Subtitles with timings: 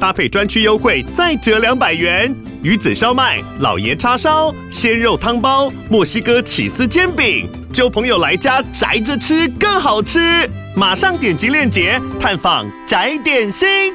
[0.00, 2.34] 搭配专区优惠再折两百元。
[2.62, 10.48] 鱼子烧麦、老爷叉烧、鲜肉汤包、墨西哥起司煎饼，就朋友来家宅着吃更好吃。
[10.74, 13.94] 马上点击链接探访宅点心。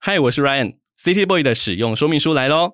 [0.00, 2.72] 嗨，我是 Ryan，City Boy 的使用说明书来喽。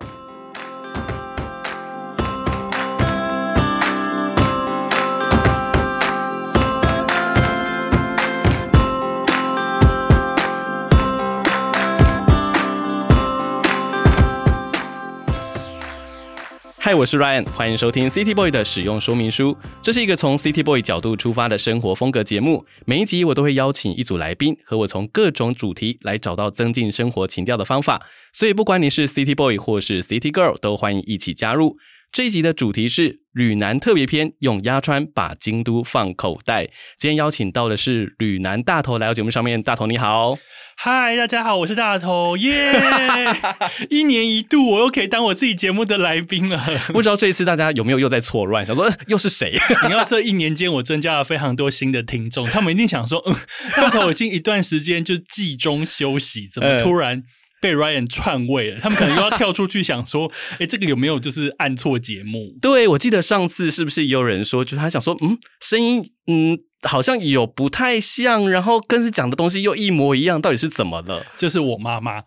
[16.95, 19.57] 我是 Ryan，欢迎收听 City Boy 的使用说明书。
[19.81, 22.67] 这是一个从 City Boy 角度出发的生活风格节目。
[22.85, 28.03] 每一集我都会邀请一组来宾，和我从各种主题来找到增进生活情调的方法。
[28.33, 31.79] 所以，不管你是 City Boy 或是 City Girl，都欢迎一起加入。
[32.13, 36.67] 这一集的主题是旅男特别篇，用鸭川把京都放口袋。
[36.99, 40.37] 今天邀请到的是旅男大头来到节目上面，大头你好，
[40.77, 43.55] 嗨，大家好，我是大头，耶、yeah!
[43.89, 46.63] 一年一度，我又可以当我自己节目的来宾了。
[46.93, 49.59] 不知道这一次大家有没有又在错乱，想说又是谁？
[49.89, 53.35] 你要这一年间，我增加了非常多新的听众，他们一定想说，嗯，
[53.75, 57.23] 大头已经一段时间就季中休息，怎么突然？
[57.63, 62.55] 被 Ryan 篡位了，他们可能又要跳出去想说，哎、欸，这个有没有就是按错节目？
[62.61, 71.25] 对，我记得上次是不是也有人说，就是他想说，嗯，声音，嗯，好像有不太像，然后跟是讲的东西又一模一样，到底是怎么了？
[71.39, 72.25] 就是我妈妈，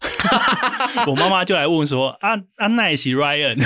[1.08, 3.62] 我妈妈就来问说，啊啊，那也是 Ryan，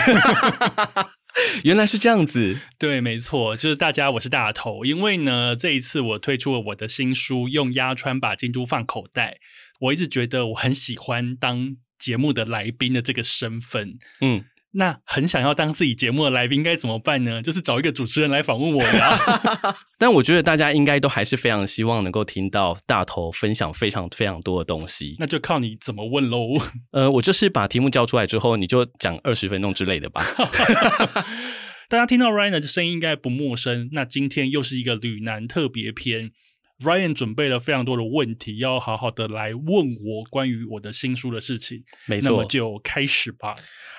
[1.64, 9.38] 原来是这样子，对，没错，就是大家，我是大头，因为呢，这一次我推出了我的新书，用压川把京都放口袋。
[9.80, 17.42] 我一直觉得我很喜欢当节目的来宾的这个身份，嗯，那很想要当自己节目的来宾，该怎么办呢？
[17.42, 19.18] 就是找一个主持人来访问我呀。
[19.98, 25.16] 但我觉得大家应该都还是非常希望能够听到大头分享非常非常多的东西。
[25.20, 26.60] 那就靠你怎么问喽。
[26.92, 30.24] 呃，我就是把题目交出来之后，你就讲二十分钟之类的吧。
[31.90, 33.90] 大家听到 Ryan 的声音应该不陌生。
[33.94, 36.32] 那今天又是一个旅男特别篇。
[36.80, 41.84] Ryan 准备了非常多的问题，要好好的来问我关于我的新书的事情。
[42.06, 43.56] 没错，那么就开始吧。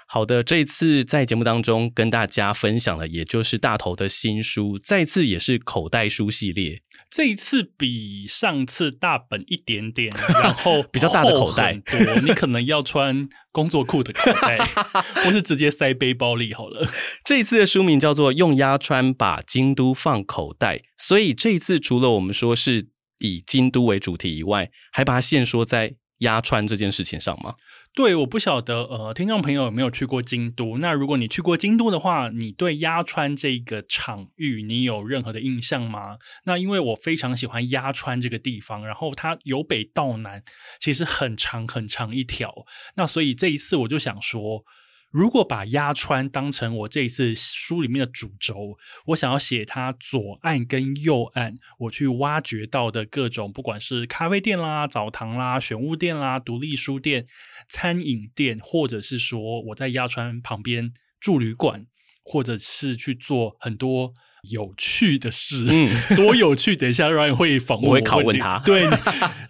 [0.07, 6.83] 好的，这次在节目当中跟大家分享的，也就是大头的新书，再次也是口袋书系列。
[7.11, 14.59] 这一次比上次大本一点点， 然后比较大的口袋多，你可能要穿工作裤的口袋，
[15.25, 16.89] 或是直接塞背包里好了。
[17.25, 27.57] 这一次的书名叫做《用鸭川把京都放口袋》，所以这一次除了我们说是以京都为主题以外，还把它限缩在鸭川这件事情上吗？
[27.95, 30.79] 对，我不晓得，呃，听众朋友有没有去过京都？
[30.79, 36.17] 那如果你去过京都的话，你对鸭川这个场域，你有任何的印象吗？
[36.45, 40.43] 那因为我非常喜欢鸭川这个地方，然后它由北到南，
[40.79, 42.55] 其实很长很长一条。
[42.95, 44.65] 那所以这一次我就想说。
[45.11, 57.27] 如果把压川当成我这一次书里面的主轴，我想要写它左岸跟右岸，我去挖掘到的各种，不管是咖啡店啦、澡堂啦、玄物店啦、独立书店、
[57.69, 61.87] 餐饮店，或者是说我在压川旁边住旅馆，
[62.23, 64.15] 或者是去做很多。
[64.49, 66.75] 有趣的事，嗯，多有趣！
[66.75, 68.85] 等一下，Ryan 会访问我，我会拷问他，对，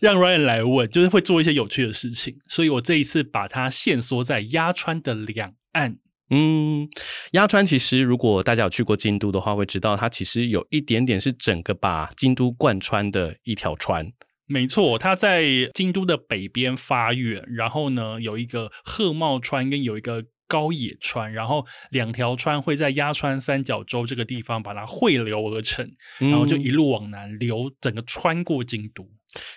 [0.01, 2.37] 让 Ryan 来问，就是会做一些有趣的事情。
[2.49, 5.97] 所以我这一次把它限缩在鸭川的两岸。
[6.31, 6.89] 嗯，
[7.33, 14.13] 鸭川其实如果大家有去过京都的话，会知道它其实有一点点是整个把京都贯穿的一条川。
[14.47, 20.25] 没错，它在京都的北边发源，然后呢有一个鹤茂川，跟有一个。
[20.51, 25.89] 高野川，然后两条川会在鸭川三角洲这个地方把它汇流而成，
[26.19, 29.09] 然后就一路往南流，整个穿过京都。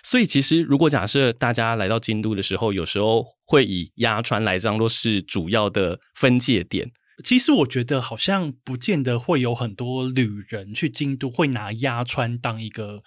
[0.04, 6.92] 所以，其实如果假设大家来到京都的时候，有时候会以鸭川来当做是主要的分界点。
[7.24, 13.02] 其实我觉得好像不见得会有很多旅人去京都会拿鸭川当一个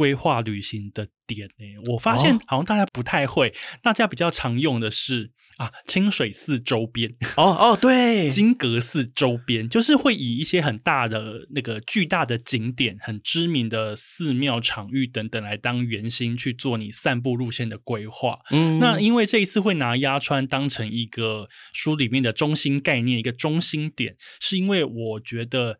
[0.00, 3.52] 规划旅行的点呢，我发现好像大家不太会，哦、
[3.82, 7.14] 大家比较常用的是啊清水寺周边。
[7.36, 18.38] 哦哦对， 金阁寺周边就是会以一些很大的那个巨大的景点、很知名的寺庙场域等等来当圆心去做你散步路线的规划。
[18.50, 25.78] 嗯，那因为这一次会拿鸭川当成一个书里面的中心概念、一个中心点，是因为我觉得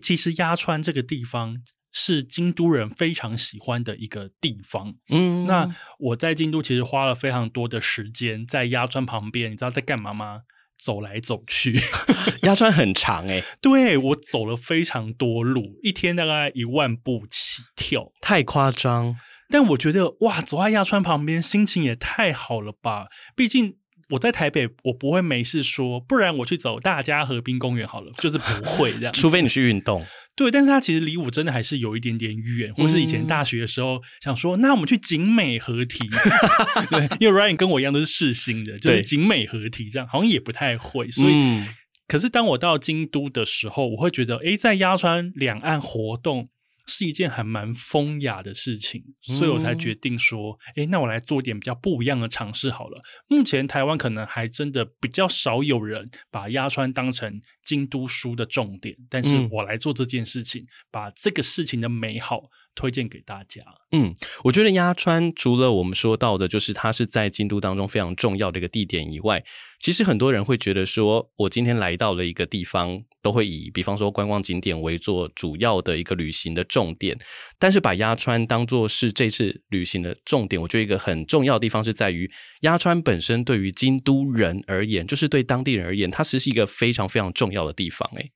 [0.00, 1.58] 其实鸭川这个地方。
[1.92, 4.94] 是京都人非常喜欢的一个地方。
[5.08, 10.42] 嗯，那我在京都其实花了非常多的时间在鸭川旁边，你知道在干嘛吗？
[10.78, 11.78] 走来走去，
[12.44, 19.16] 鸭川很长哎、欸，对，我走了非常多路，一天大概一万步起跳，太夸张。
[19.50, 23.08] 但我觉得哇，走在鸭川旁边，心情也太好了吧！
[23.34, 23.79] 毕竟。
[24.10, 29.12] 我在台北，我不会没事说，不然我去走大家河滨公园好了，就是不会这样。
[29.12, 30.04] 除非你去运动，
[30.36, 36.08] 对，但是它其实离我真的还是有一点点远，或是以前大学的时候想说，那我们去景美合体，
[36.90, 41.10] 对，因为 Ryan 跟我一样都是世新的，就是景美合体这样，好像也不太会。
[41.10, 41.68] 所以，嗯、
[42.06, 46.48] 可是当我到京都的时候，我会觉得，诶，在鸭川两岸活动。
[46.86, 53.00] 是一件还蛮风雅的事情，所以我才决定说，哎、嗯，那我来做一点比较不一样的尝试好了。
[53.28, 62.50] 目前台湾可能还真的比较少有人把鸭川当成京都书的重点，但是我来做这件事情，嗯、把这个事情的美好。
[62.80, 63.60] 推荐给大家。
[63.92, 69.44] 嗯，我觉得鸭川除了我们说到的，就是它是在京都当中非常重要的一个地点以外，
[69.80, 77.18] 其实很多人会觉得说，我今天来到了一个地方，都会以比方说观光景点为做主要的一个旅行的重点。
[77.58, 82.30] 但是把鸭川当做是这次旅行的重点，我觉得一个很重要的地方是在于
[82.60, 88.08] 鸭川本身对于京都人而言，就是对当地人而言，它其实是一个非常非常重要的地方。
[88.16, 88.30] 诶。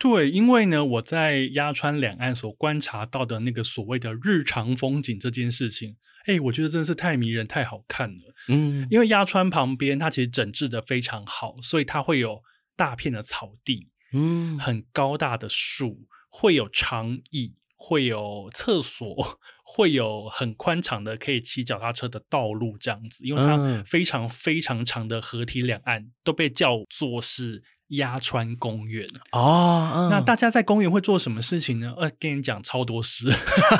[0.00, 5.94] 对，因为呢，我在鸭川两岸所观察到的那个所谓的日常风景这件事情，
[6.24, 8.34] 哎，我觉得真的是太迷人、太好看了。
[8.48, 12.42] 嗯，因为鸭川旁边它其实整治的非常好，所以它会有
[12.76, 27.62] 大片的草地，嗯，很高大的树，会有长椅，会有厕所， 会有很宽敞的可以骑脚踏车的道路，这样子，因为它非常非常长的河堤两岸都被叫做是。
[27.90, 29.06] 鸭川公园。
[29.32, 31.94] 哦，嗯、那大家在公园会做什么事情呢？
[31.98, 33.26] 呃，跟你讲超多事，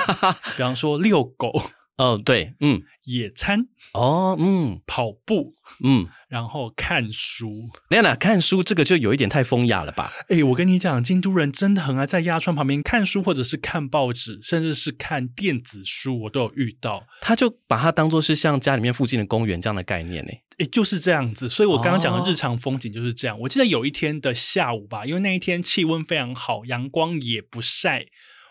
[0.56, 1.52] 比方说遛狗，
[2.00, 5.54] 哦，对，嗯，野餐，哦，嗯，跑步，
[5.84, 6.08] 嗯。
[6.30, 10.12] 然后看书，那那看书这个就有一点太风雅了吧？
[10.28, 17.04] 哎，我跟你讲，京都人真的很爱在鸭川旁边看书，或者是看报纸，甚至是看电子书，我都有遇到。
[17.20, 20.30] 他就把它当做是像家里面附近的公园这样的概念呢。
[20.58, 21.48] 哎，就是这样子。
[21.48, 23.36] 所以我刚刚讲的日常风景就是这样。
[23.36, 28.06] 哦、我记得有一天的下午吧，因为那一天气温非常好，阳光也不晒，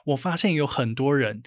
[0.07, 1.41] 我发现有很多人。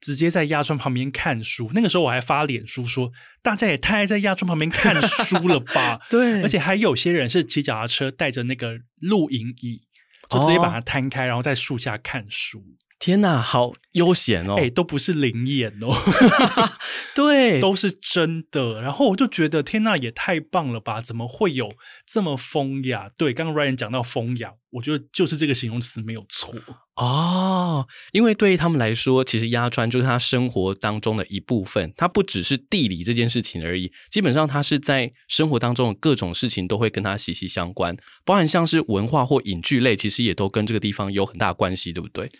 [0.00, 3.10] 直接在亚川旁边看书，那个时候我还发脸书说
[3.42, 6.00] ：“大家也太爱在亚川旁边看书了吧？
[6.10, 9.82] ”对，而且还有些人是骑脚踏车，带着那个露营椅，
[10.28, 12.62] 就直接把它摊开，哦、然后在树下看书。
[12.98, 14.54] 天哪，好悠闲哦！
[14.56, 15.94] 哎、欸，都不是灵眼哦，
[17.14, 18.80] 对，都是真的。
[18.80, 21.00] 然后我就觉得，天哪，也太棒了吧？
[21.00, 21.74] 怎么会有
[22.06, 23.10] 这么风雅？
[23.18, 26.54] 对，刚刚 Ryan 讲到风雅，我觉得就是这个形容词没有错
[26.94, 27.86] 哦。
[28.12, 33.92] 因为对于他们来说，其实鸭川就是他生活当中的一部分，它不只是地理这件事情而已。
[34.10, 37.94] 基本上，它是在生活当中的各种事情都会跟它息息相关，
[38.24, 42.30] 包含像是文化或影剧类，其实也都跟这个地方有很大关系，对不对？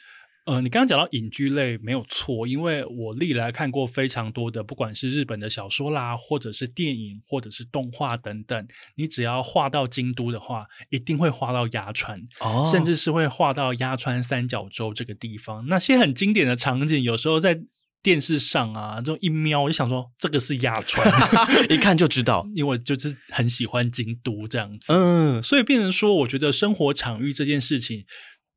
[0.46, 15.66] 呃，你刚刚讲到影剧类没有错，因为我历来看过非常多的，不管是日本的小说啦，或者是电影，或者是动画等等，你只要画到京都的话，一定会画到鸭川，哦，甚至是会画到鸭川三角洲这个地方。
[15.66, 17.60] 那些很经典的场景，有时候在
[18.00, 21.04] 电视上啊，就一瞄我就想说，这个是鸭川，
[21.68, 28.04] 一看就知道，因为我就是很喜欢京都这样子，嗯，所以变成说，我觉得生活场域这件事情。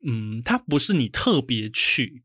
[0.06, 2.24] 嗯，它不是你特别去，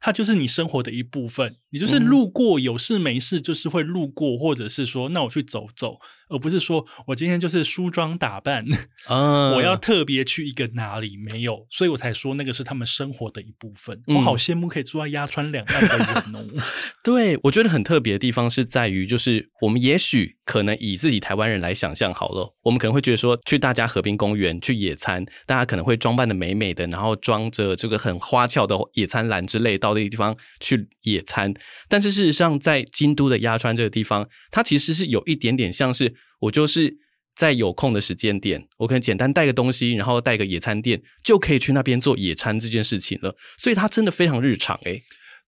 [0.00, 1.56] 它就是你生活的一部分。
[1.70, 5.98] 你就是路过，有事没事就是会路过，或者是说，那我去走走。
[6.30, 8.64] 而不是说我今天就是梳妆打扮，
[9.10, 14.00] 嗯，我要特别去一个哪里没有，所以我才说那个是他们生活的一部分。
[14.06, 16.62] 嗯、我好羡慕可以住在鸭川两岸的人哦。
[17.02, 31.52] 对，我觉得很特别的地方是在于，就是我们也许可能以自己台湾人来想象好了，我们可能会觉得说去大家和平公园去野餐，大家可能会装扮的美美的，然后装着这个很花俏的野餐篮之类到那个地方去野餐。
[31.88, 36.14] 但是事实上，在京都的鸭川这个地方，它其实是有一点点像是。
[36.40, 36.98] 我就是
[37.34, 43.36] 在有空的时间点，我可能简单带个东西，然后带个野餐垫，就可以去那边做野餐这件事情了。
[43.58, 45.02] 所以它真的非常日常诶。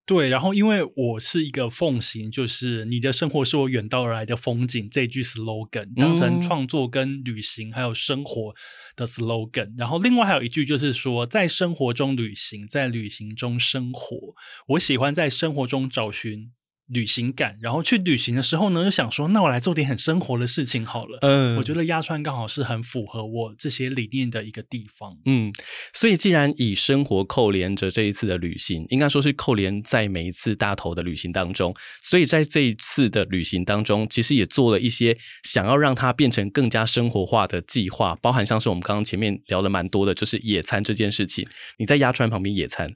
[0.05, 8.53] 对，然后因为我是一个奉行，就是你的生活是我远道而来的风景这句 slogan，当成创作跟旅行还有生活
[8.97, 9.73] 的 slogan。
[9.77, 14.35] 然后另外还有一句就是说，在生活中旅行，在旅行中生活。
[14.67, 16.51] 我喜欢在生活中找寻
[16.87, 21.17] 旅行感，然后去旅行的时候呢，就想说，那我来做点很生活的事情好了。
[21.21, 25.17] 嗯，我觉得鸭川刚好是很符合我这些理念的一个地方。
[25.25, 25.51] 嗯，
[25.93, 41.47] 所以既然以生活扣连着这一次的旅行，应该说是扣连在每一次大头的旅行当中，所以在这一次的旅行当中，其实也做了一些想要让它变成更加生活化的计划，包含像是我们刚刚前面聊了蛮多的，就是野餐这件事情。
[41.77, 42.93] 你在鸭川旁边野餐？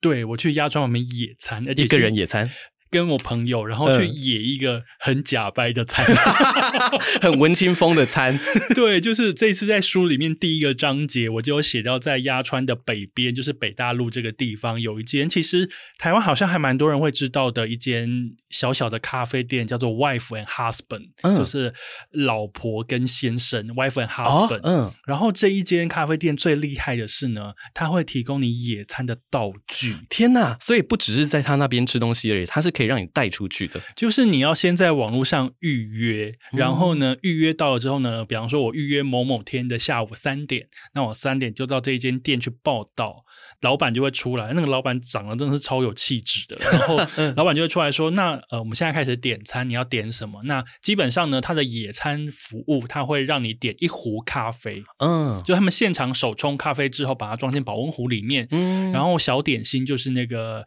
[0.00, 2.50] 对，我去鸭川旁边野餐，而且一个人野餐。
[2.90, 8.36] 跟我朋友，然后去野一个很假掰的餐，嗯、 很文青风的餐。
[8.74, 18.08] 对，就是这次在书里面第一个章节，我就有写到，在鸭川的北边，就是北大陆这个地方，有一间其实台湾好像还蛮多人会知道的一间
[18.48, 21.72] 小小的咖啡店，叫做 Wife and Husband，、嗯、就是
[22.10, 24.62] 老婆跟先生 Wife and Husband、哦。
[24.64, 29.94] 嗯，然后这一间咖啡店最厉害的是呢，它会提供你野餐的道具。
[30.08, 30.56] 天哪！
[30.60, 32.72] 所以不只是在他那边吃东西而已，他是。
[32.80, 43.22] 可以让你带出去的，就是你要先在网络上预约，然后呢，预约到了之后呢，比方说我预约某某天的下午三点，那我三点就到这一间店去报道，
[43.60, 46.96] 老板就会出来，那个老板长得真的是超有气质的，然后
[47.36, 50.40] 老板就会出来说，那呃，我们现在开始点餐，你要点什么？
[50.44, 60.64] 那基本上呢，他的野餐服务，他会让你点一壶咖啡，嗯，就他们现场手冲咖啡之后，把它装进保温壶里面，嗯，然后小点心就是那个。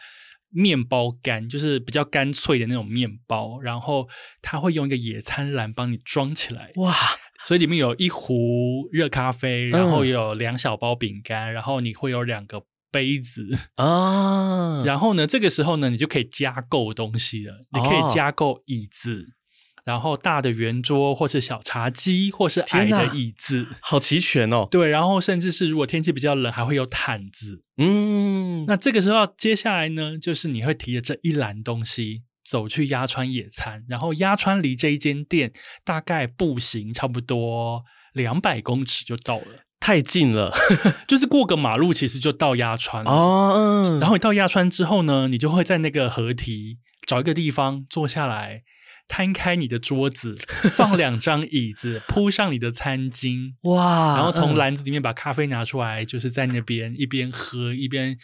[0.54, 4.08] 面包干就是比较干脆的那种面包，然后
[4.42, 6.94] 他会用一个野餐篮帮你装起来，哇！
[7.46, 13.46] 所以里面有一壶热咖啡，然后有两小包饼干，嗯、然后你会有两个杯子
[13.76, 14.82] 啊。
[14.88, 19.34] 然后呢，这个时候呢，你就可以加购东西了，你可以加购椅子。
[19.86, 24.66] 哦然后大的圆桌，或是小茶几，或是矮的椅子，好齐全哦。
[24.72, 27.62] 对，然后甚至是如果天气比较冷，还会有毯子。
[27.78, 35.52] 嗯，那这个时候接下来呢，就是你会提着这一篮东西走去鸭川野餐，然后鸭川离这一间店
[35.84, 40.54] 大概步行差不多两百公尺就到了，太近了，
[41.06, 43.54] 就是过个马路其实就到鸭川哦。
[43.54, 48.62] 嗯，然后你到鸭川之后呢，你就会在那个河堤找一个地方坐下来。
[49.08, 50.36] 摊开你的桌子，
[50.76, 54.16] 放两张椅子，铺上你的餐巾，哇！
[54.16, 58.18] 然后从篮子里面把咖啡拿出来，就是在那边一边喝一边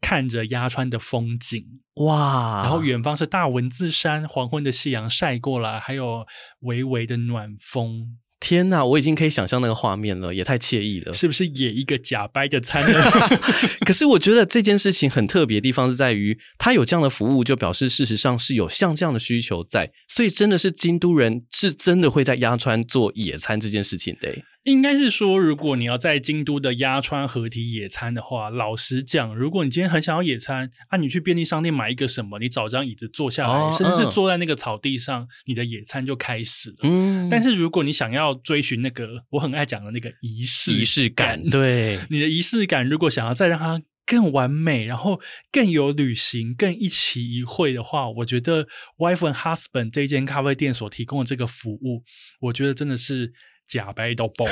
[0.00, 2.62] 看着鸭川的风景，哇！
[2.62, 6.26] 然后远方是大文字山，黄昏的夕阳晒过来，还有
[6.60, 8.18] 微微的暖风。
[8.38, 11.46] 天呐，我已经可以想象那个画面了，也太惬意了，是不是？
[11.46, 13.00] 也一个假掰的餐呢？
[13.86, 24.28] 可是我觉得这件事情很特别的地方是在于，他有这样的服务，就表示事实上是有像这样的需求在，所以真的是京都人是真的会在鸭川做野餐这件事情的。
[24.66, 36.76] 应该是说，如果你要在京都的鸭川河堤野餐的话，老实讲，如果你今天很想要野餐，啊，你去便利商店买一个什么，你找张椅子坐下来，哦、甚至是坐在那个草地上，嗯、你的野餐就开始了。
[36.82, 45.20] 嗯，但是如果你想要追寻那个我很爱讲的那个仪式仪式感，对你的仪式感，如果想要再让它更完美，然后
[45.52, 48.66] 更有旅行、更一期一会的话，我觉得
[48.98, 52.02] Wife and Husband 这间咖啡店所提供的这个服务，
[52.40, 53.32] 我觉得真的是。
[53.66, 54.46] 假掰到爆，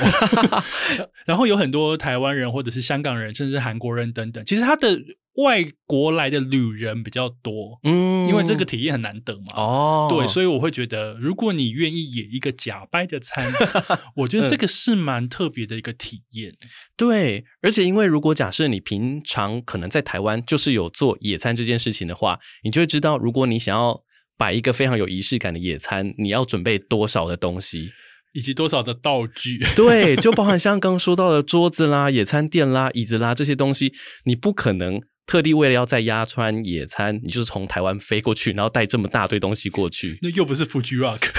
[1.27, 4.45] 然后有很多台湾人或者是香港人，甚至韩国人等等。
[4.45, 5.01] 其实他的
[5.37, 9.57] 外国来的旅人比较多，嗯，因为这个体验很难得嘛。
[9.57, 13.45] 哦，对，所以我会觉得，如果你愿意野一个假掰的餐，
[14.15, 16.51] 我觉得这个是蛮特别的一个体验。
[16.51, 16.69] 嗯。
[16.97, 24.01] 对，而且因为如果假设你平常可能在台湾就是有做野餐这件事情的话，你就会知道，如果你想要
[24.37, 27.91] 摆一个非常有仪式感的野餐，你要准备多少的东西。
[28.35, 29.59] 以及多少的道具？
[29.75, 40.19] 对，就包含像刚刚说到的桌子啦、野餐垫啦、椅子啦这些东西，你不可能特地为了要在鸭川野餐，你就是从台湾飞过去，然后带这么大堆东西过去。
[40.21, 41.31] 那又不是 Fuji Rock，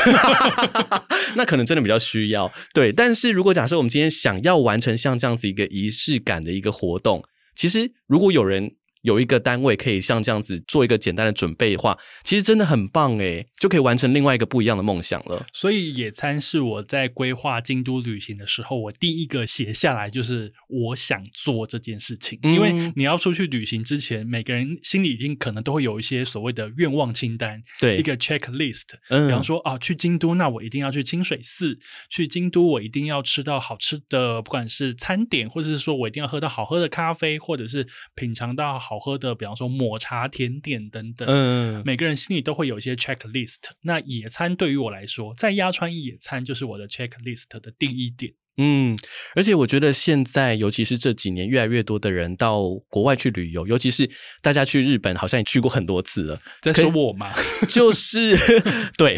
[1.36, 2.52] 那可能真的比较需要。
[2.74, 7.24] 对，但是如果假设我们今天想要完成像这样子一个仪式感的一个活动，
[7.56, 8.72] 其实如果有人。
[9.06, 15.46] 有一个单位可以像这样子做一个简单的准备的话，其实真的很棒诶，就可以完成另外一个不一样的梦想了。
[15.54, 22.40] 所以野餐是我在规划京都旅行的时候，我第一个写下来就是我想做这件事情。
[22.42, 28.96] 嗯、因为你要出去旅行之前，每个人心里已经可能都会有一些所谓的愿望清单，对，一个 checklist。
[29.10, 31.76] 嗯，比方说啊，去京都，那我一定要去清水寺；
[32.10, 38.95] 去京都，我一定要吃到好吃的，不管是餐点，或者是说我一定要喝到好喝的咖啡，或者是品尝到好。
[38.96, 43.58] 好喝的，比方说抹茶甜点等等，嗯，每个人心里都会有一些 checklist。
[43.82, 48.32] 那野餐对于我来说，在鸭川野餐就是我的 checklist 的第一点。
[48.58, 48.98] 嗯，
[49.36, 54.10] 而且我觉得现在，尤其是这几年，越来越多的人到国外去旅游，尤其是
[54.42, 56.40] 大家去日本，好像也去过很多次了。
[56.62, 57.34] 在说我吗？
[57.68, 58.38] 就是
[58.98, 59.18] 对，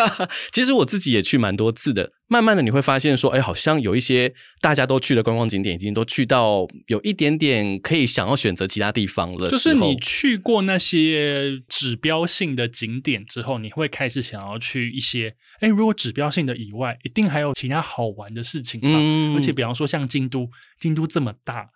[0.54, 2.12] 其实我自己也去蛮多次的。
[2.30, 9.50] 慢慢的你会发现说，哎，好像有一些大家都去的观光景点，已经都去到有一点点可以想要选择其他地方了。
[9.50, 18.88] 就是你去过那些指标性的景点之后，你会开始想要去一些，哎，如果指标性的以外，一定还有其他好玩的事情吧。
[18.90, 21.70] 嗯，而且比方说像京都，京都这么大，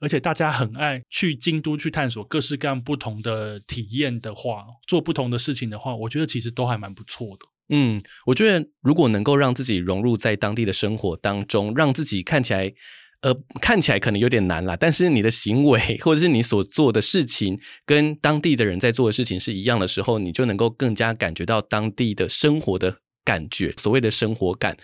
[0.00, 7.46] 而且大家很爱去京都去探索各式各样不同的体验的话，做不同的事情的话，我觉得其实都还蛮不错的。
[7.70, 12.72] 嗯，我觉得如果能够让自己融入在当地的生活当中，让自己看起来，
[13.20, 24.74] 呃，看起来可能有点难啦，但是你的行为或者是你所做的事情跟当地的人在做的事情是一样的时候，你就能够更加感觉到当地的生活的感觉，所谓的生活感。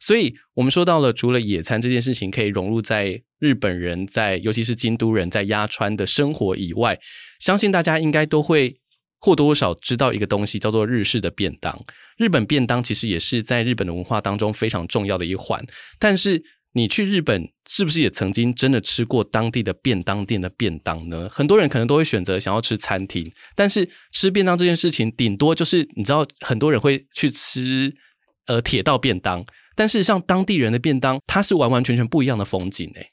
[0.00, 6.98] 所以我们说到了，除了野餐这件事情可以融入在日本人在，尤其是京都人在鸭川的生活以外，
[7.38, 8.81] 相信大家应该都会。
[9.22, 11.82] 或多或少知道一个东西叫做日式的便当，
[12.18, 15.64] 日本便当其实也是在日本的文化当中非常重要的一环。
[16.00, 16.42] 但是
[16.74, 21.28] 你去日本是不是也曾经真的吃过当地的便当店的便当呢？
[21.30, 27.94] 很多人可能都会选择想要吃餐厅，但是吃便当这件事情，顶多就是你知道，很多人会去吃
[28.46, 29.44] 呃铁道便当，
[29.76, 33.11] 但是像当地人的便当，它是完完全全不一样的风景诶。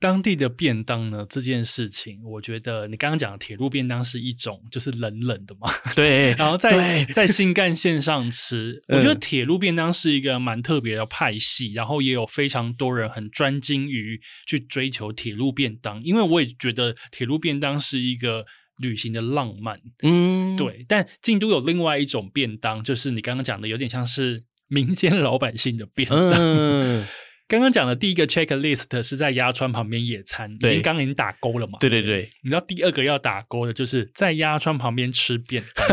[0.00, 1.26] 当地的便当呢？
[1.28, 5.68] 这件事情，我觉得你刚刚讲的铁路便当是一种，就是冷冷的嘛。
[5.96, 19.80] 对，然后在在新干线上吃，我觉得铁路便当是一个蛮特别的派系，嗯，然后也有非常多人很专精于去追求铁路便当，因为我也觉得铁路便当是一个旅行的浪漫。
[20.04, 20.84] 嗯，对。
[20.86, 26.34] 但京都有另外一种便当，就是你刚刚讲的，有点像是民间老百姓的便当。
[26.36, 27.04] 嗯
[27.48, 31.78] 刚刚讲的第一个 checklist 是在鸭川旁边野餐，对，刚刚已经打勾了嘛？
[31.80, 35.86] 对对对，你知道第二个要打勾的就是在鸭川旁边吃便当，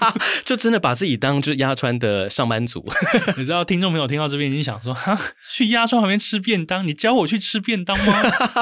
[0.42, 2.82] 就真的把自己当就是鸭川的上班族。
[3.36, 5.14] 你知道听众朋友听到这边已经想说，哈，
[5.50, 8.14] 去鸭川旁边吃便当，你教我去吃便当吗？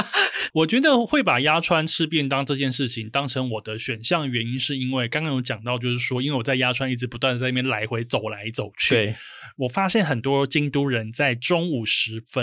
[0.54, 9.14] 我觉得会把鸭川吃便当这件事情当成我的选项，原因是因为刚刚有讲到，就是说，因为我在鸭川一直不断的在那边来回走来走去，对，
[9.56, 12.39] 我发现很多京都人在中午时分。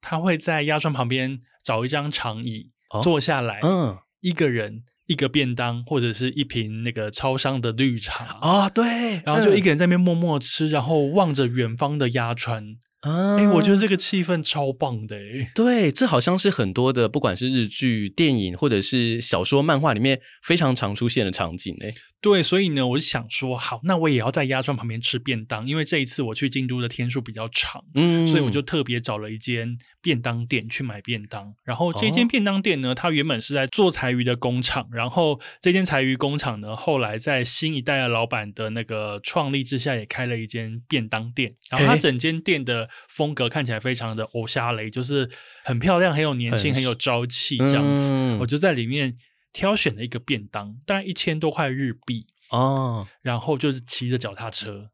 [0.00, 2.70] 他会在鸭川旁边找一张长椅
[3.02, 12.76] 坐下来，嗯，一个人一个便当或者是一瓶那个超商的绿茶啊，对，然后就一个人在那边默默吃，然后望着远方的鸭川。
[13.02, 15.52] 哎、欸，我觉得这个气氛超棒的哎！
[15.54, 21.94] 对，这好像是很多的，不管是日剧、电影或者是小说、漫画里面非常常出现的场景哎。
[22.22, 31.54] 对，所以呢，我就想说，好，那我也要在鸭川旁边吃便当，因为这一次我去京都的天数比较长，嗯，所以我就特别找了一间便当店去买便当。
[31.62, 41.54] 然后这间便当店呢，它原本是在做柴鱼的工厂，然后这间柴鱼工厂呢，后来在新一代的老板的那个创立之下，也开了一间便当店。
[41.70, 45.30] 然后它整间店的风格看起来非常的偶像雷，就是
[45.64, 48.10] 很漂亮，很有年轻，很有朝气这样子。
[48.12, 49.16] 嗯、我就在里面。
[49.56, 54.90] 挑选了一个便当，大概一千多块日币哦，然后就是骑着脚踏车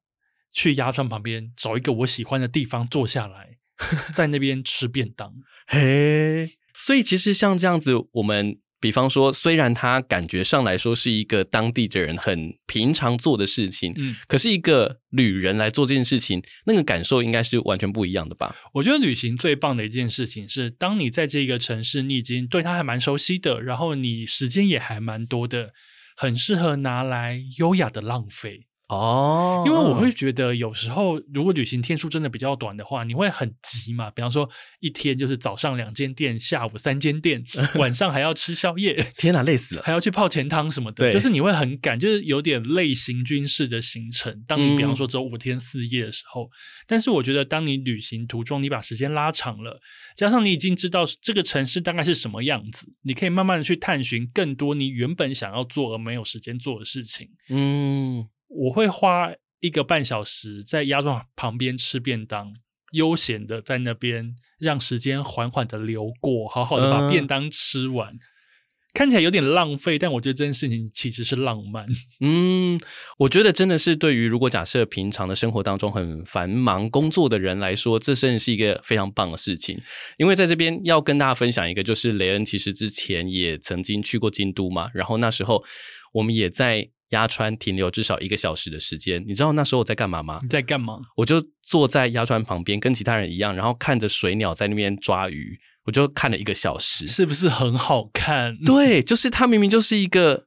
[0.52, 3.58] 去鸭川旁边找一个我喜欢的地方坐下来，
[4.14, 5.34] 在那边吃便当。
[5.66, 8.60] 嘿，所以其实像这样子，我们。
[8.82, 18.56] 比方说，虽然他感觉上来说是一个当地的人很平常做的事情，嗯，可是一个旅人来做这件事情，那个感受应该是完全不一样的吧？
[18.74, 25.72] 我觉得旅行最棒的一件事情是，当你在这个城市，你已经对他还蛮熟悉的，然后你时间也还蛮多的，
[26.16, 28.66] 很适合拿来优雅的浪费。
[28.92, 34.10] 哦，因为我会觉得有时候如果旅行天数真的比较短的话，你会很急嘛。
[34.10, 34.46] 比方说
[34.80, 37.42] 一天就是早上两间店，下午三间店，
[37.80, 44.44] 晚上还要吃宵夜， 天哪，累死了，还要去泡钱汤什么的，就是你会很赶，就是有点类行军式的行程。
[44.46, 46.50] 当你比方说只有五天四夜的时候，嗯，
[46.86, 49.80] 但是我觉得当你旅行途中你把时间拉长了，
[50.14, 57.30] 加上你已经知道这个城市大概是什么样子，你可以慢慢的去探寻更多你原本想要做而没有时间做的事情。
[57.48, 58.28] 嗯。
[58.54, 62.52] 我会花一个半小时在鸭庄旁边吃便当，
[62.92, 68.12] 悠闲的在那边让时间缓缓的流过，好好的把便当吃完。
[68.12, 68.18] 嗯，
[68.92, 71.86] 看起来有点浪费，但我觉得这件事情其实是浪漫。
[72.20, 72.78] 嗯，
[73.18, 79.80] 我觉得真的是对于如果假设平常的生活当中很繁忙工作的人来说，这真的是一个非常棒的事情。
[80.18, 85.64] 因为在这边要跟大家分享一个，就是雷恩其实之前也曾经去过京都嘛，然后那时候
[86.14, 86.90] 我们也在。
[87.12, 89.24] 鸭川停留至少一个小时的时间。
[89.26, 90.38] 你知道那时候我在干嘛吗？
[90.42, 90.98] 你在干嘛？
[91.16, 98.56] 我就坐在鸭川旁边，跟其他人一样，然后看着水鸟在那边抓鱼，我就看了一个小时，是不是很好看？
[98.66, 100.46] 对，就是它明明就是一个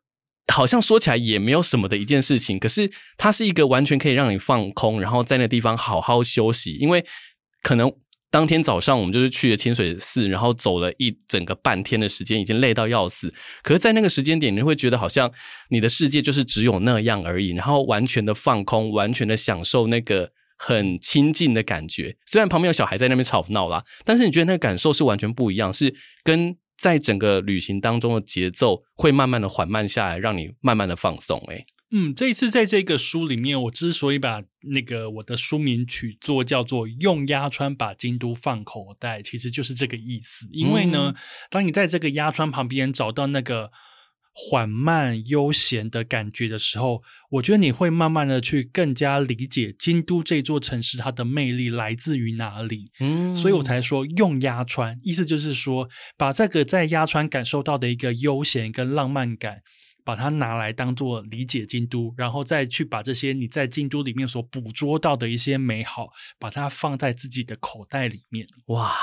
[0.53, 7.05] 好像说起来也没有什么的一件事情，可是它是一个完全可以让你放空，然后在那地方好好休息，因为
[7.61, 7.91] 可能。
[8.35, 13.33] 当天早上，我们就是去了清水寺，然后走了一整个半天的时间，已经累到要死。
[13.63, 15.31] 可是，在那个时间点，你会觉得好像
[15.69, 22.17] 你的世界就是只有那样而已，然后完全的放空，完全的享受那个很亲近的感觉。
[22.25, 31.41] 虽然旁边有小孩在那边吵闹啦，但是你觉得那个感受是完全不一样，是跟在整个旅行当中的节奏会慢慢的缓慢下来，让你慢慢的放松。
[31.47, 40.47] 诶嗯，这一次在这个书里面，我之所以把那个我的书名取作叫做“用鸭川把京都放口袋”，其实就是这个意思。
[40.51, 41.15] 因为呢，嗯、
[41.49, 43.71] 当你在这个鸭川旁边找到那个
[44.33, 52.91] 缓慢悠闲的感觉的时候，我觉得你会慢慢的去更加理解京都这座城市它的魅力来自于哪里。
[52.99, 59.61] 嗯，所以我才说用鸭川，意思就是说把这个在鸭川感受到的一个悠闲跟浪漫感。
[60.05, 68.45] 把它拿来当做理解京都，然后再去把这些你在京都里面所捕捉到的一些美好，把它放在自己的口袋里面。
[68.67, 68.95] 哇，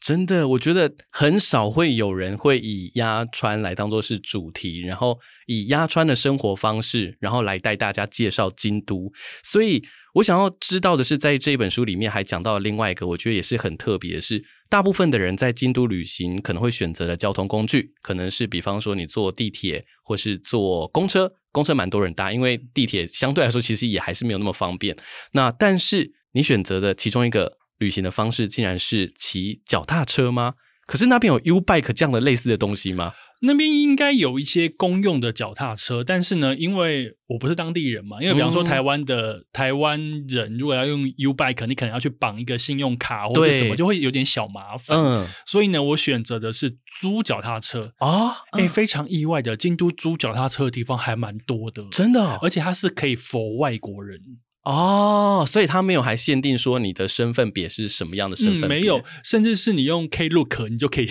[0.00, 9.12] 真的，我觉得很少会有人会以鸭川来当做是主题，然后以鸭川的生活方式，然后来带大家介绍京都。
[9.42, 9.84] 所以
[10.14, 14.42] 我想要知道的是，在这一本书里面还讲到另外一个，我觉得也是很特别的是。
[14.68, 24.96] 大部分的人在京都旅行，可能会选择的交通工具，可能是比方说你坐地铁或是坐公车，公车蛮多人搭，因为地铁相对来说其实也还是没有那么方便。
[25.32, 30.54] 那但是你选择的其中一个旅行的方式，竟然是骑脚踏车吗？
[30.86, 33.12] 可是那边有 U-Bike 这样的类似的东西吗？
[33.40, 44.98] 那边应该有一些公用的脚踏车，但是呢，因为我不是当地人嘛，因为比方说台湾的、嗯、台湾人如果要用 U-Bike，你可能要去绑一个信用卡或者什么，就会有点小麻烦。
[44.98, 48.30] 嗯，所以呢，我选择的是租脚踏车啊。
[48.52, 54.20] 哎、欸，非常意外的，京都租脚踏车的地方还蛮多的，真的、哦，而且它是可以 for 外国人
[54.64, 61.06] 哦，所以他没有还限定说你的身份别是什么样的身份、嗯，没有，甚至是你用 Klook，你就可以。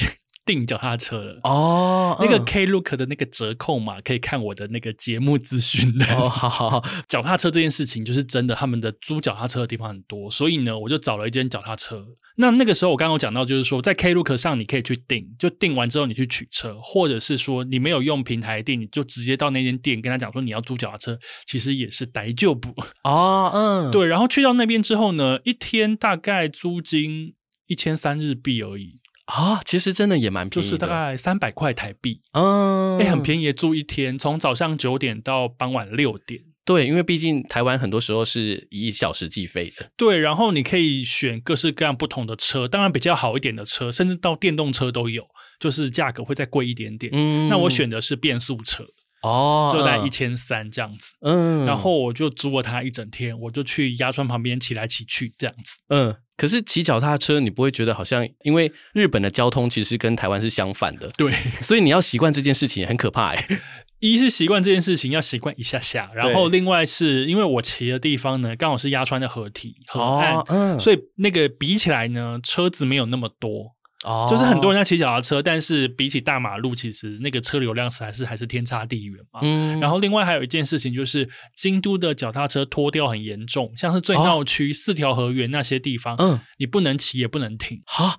[0.48, 6.28] 订脚踏车了哦，那个 Klook 的那个折扣码可以看我的那个节目资讯的哦。
[6.28, 12.04] 好好好， 脚踏车这件事情就是真的，他们的租脚踏车的地方很多，所以呢，我就找了一间脚踏车。
[12.40, 23.52] 那那个时候我刚刚有讲到，就是说在 Klook 上你可以去订，就订完之后你去取车，或者是说你没有用平台订，你就直接到那间店跟他讲说你要租脚踏车，其实也是大丈夫哦。
[23.54, 27.34] 嗯， 对，然后去到那边之后呢，一天大概租金
[27.66, 29.00] 一千三日币而已。
[29.28, 36.42] 啊，其实真的也蛮便宜的，就是大概三百块台币，嗯，哎、欸，很便宜，住一天，从早上九点到傍晚六点。
[36.64, 39.90] 对，因为毕竟台湾很多时候是以小时计费的。
[39.96, 45.26] 对，然后你可以选各式各样不同的车，当然比较好一点的车，甚至到电动车都有，
[45.60, 47.10] 就是价格会再贵一点点。
[47.14, 48.86] 嗯，那我选的是变速车。
[49.24, 56.16] 哦，就在一千三这样子，嗯，然后我就租了它一整天，我就去鸭川旁边骑来骑去这样子，嗯。
[56.38, 63.48] 可是骑脚踏车，你不会觉得好像，因为日本的交通其实跟台湾是相反的，对，所以你要习惯这件事情很可怕哎。
[64.00, 73.76] 一是习惯这件事情要习惯一下下，然后另外是因为我骑的地方呢，刚好是鸭川的河堤河岸，哦，嗯，所以那个比起来呢，车子没有那么多。
[74.06, 79.40] 哦，就是很多人在骑脚踏车，但是比起大马路，其实那个车流量实在是还是天差地远嘛。
[79.42, 87.82] 嗯，然后另外还有一件事情就是，京都的脚踏车脱掉很严重，像是最闹区四条河原那些地方，嗯，你不能骑也不能停。
[87.86, 88.18] 哈。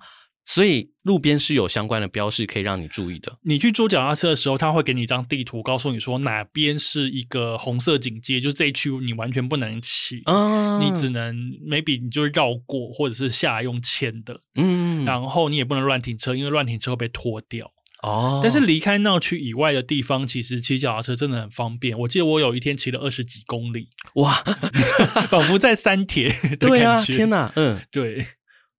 [0.51, 3.37] 所以路边是有相关的标示可以让你注意的。
[3.43, 11.35] 你去租脚踏车的时候，他会给你一张地图，告诉你说哪边是一个红色警戒，就这一区你完全不能骑，嗯，你只能
[11.69, 17.71] maybe 你就绕过，或者是下来用牵的，嗯，然后你也不能乱停车，因为乱停车会被拖掉。
[18.01, 21.95] 哦，但是离开闹区以外的地方，其实骑脚踏车真的很方便。
[21.99, 24.41] 我记得我有一天骑了二十几公里，哇，
[25.29, 26.55] 仿佛在三铁的感觉。
[26.57, 28.25] 对啊，天哪，嗯，对。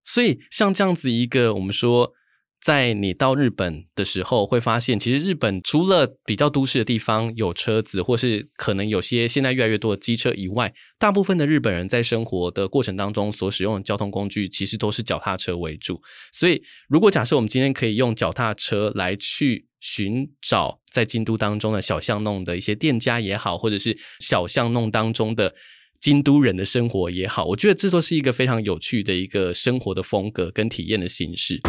[0.03, 2.13] 所以，像这样子一个，我们说，
[2.61, 16.01] 在你到日本的时候，会发现，其实日本除了比较都市的地方有车子，或是可能有些现在越来越多的机车以外，大部分的日本人在生活的过程当中所使用的交通工具，其实都是脚踏车为主。
[16.33, 25.53] 所以，如果假设我们今天可以用脚踏车来去寻找在京都当中的小巷弄的一些店家也好，或者是小巷弄当中的。
[25.99, 31.59] 京都人的生活也好，我觉得这都是一个非常有趣的一个生活的风格跟体验的形式。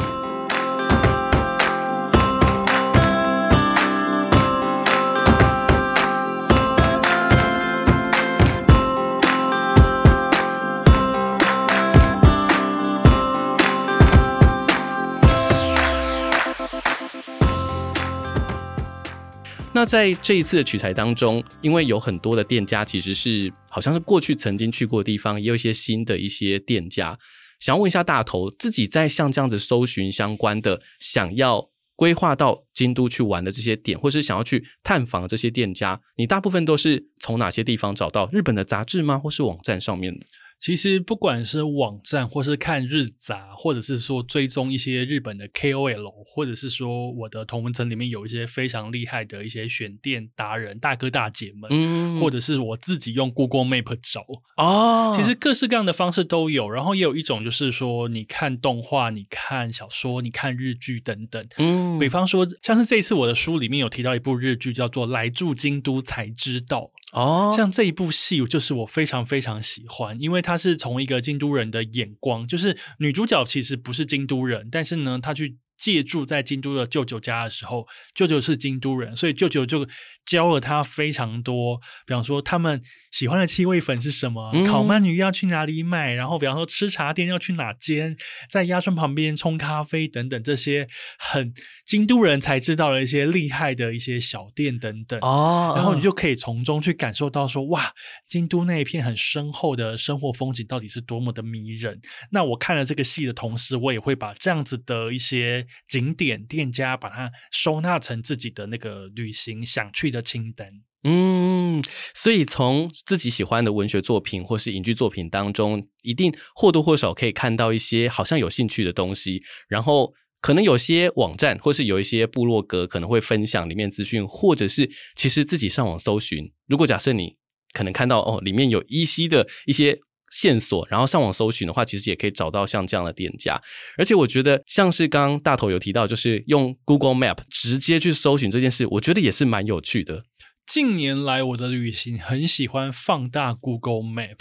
[19.81, 27.19] 那在这一次的取材当中，因为有很多的店家其实是好像是过去曾经去过的地方，也有一些新的一些店家，
[27.61, 38.29] 想要问一下大头，自己在像这样子搜寻相关的，想要规划到京都去玩的这些点，或是想要去探访这些店家，你大部分都是从哪些地方找到？
[38.31, 39.19] 日本的杂志吗？
[39.19, 40.14] 或是网站上面？
[40.61, 54.27] 其实不管是网站，或是看日杂，或者是说追踪一些日本的 KOL，或者是说我的同文层里面有一些非常厉害的一些选店达人大哥大姐们，嗯，或者是我自己用 Google Map 找
[54.59, 56.68] 哦，其实各式各样的方式都有。
[56.68, 66.90] 然后也有一种就是说，你看动画、你看小说、你看日剧等等，嗯，比方说像是这一次我的书里面有提到一部日剧叫做《来住京都才知道》。
[67.12, 79.87] 哦，像这一部戏就是我非常非常喜欢，因为它是从一个京都人的眼光，就是女主角其实不是京都人，但是呢，她去借住在京都的舅舅家的时候，舅舅是京都人，所以舅舅就
[80.31, 88.16] 教了他非常多，比方说他们喜欢的气味粉是什么，嗯、烤鳗鱼要去哪里买，然后比方说吃茶店要去哪间，
[88.49, 90.87] 在鸭川旁边冲咖啡等等这些
[91.19, 91.53] 很
[91.85, 97.93] 京都人才知道的一些厉害的一些小店等等哦，然后你就可以从中去感受到说哇，
[98.25, 102.01] 京都那一片很深厚的生活风景到底是多么的迷人。
[102.31, 110.68] 那我看了这个戏的同时，我也会把这样子的一些景点店家把它收纳成自己的那个旅行想去的清单，
[111.04, 111.83] 嗯，
[112.14, 126.52] 所以从自己喜欢的文学作品或是影剧作品当中，一定或多或少可以看到一些好像有兴趣的东西，然后可能有些网站或是有一些部落格可能会分享里面资讯，或者是其实自己上网搜寻。
[126.66, 127.37] 如果假设你
[127.72, 130.00] 可能看到哦，里面有依稀的一些。
[130.31, 133.61] 线索，然后上网搜寻的话，其实也可以找到像这样的店家。
[133.99, 140.25] 而且我觉得，像是刚刚大头有提到，就是用 Google Map 直接去搜寻这件事，我觉得也是蛮有趣的。
[140.66, 144.37] 近年来，我的旅行很喜欢放大 Google Map。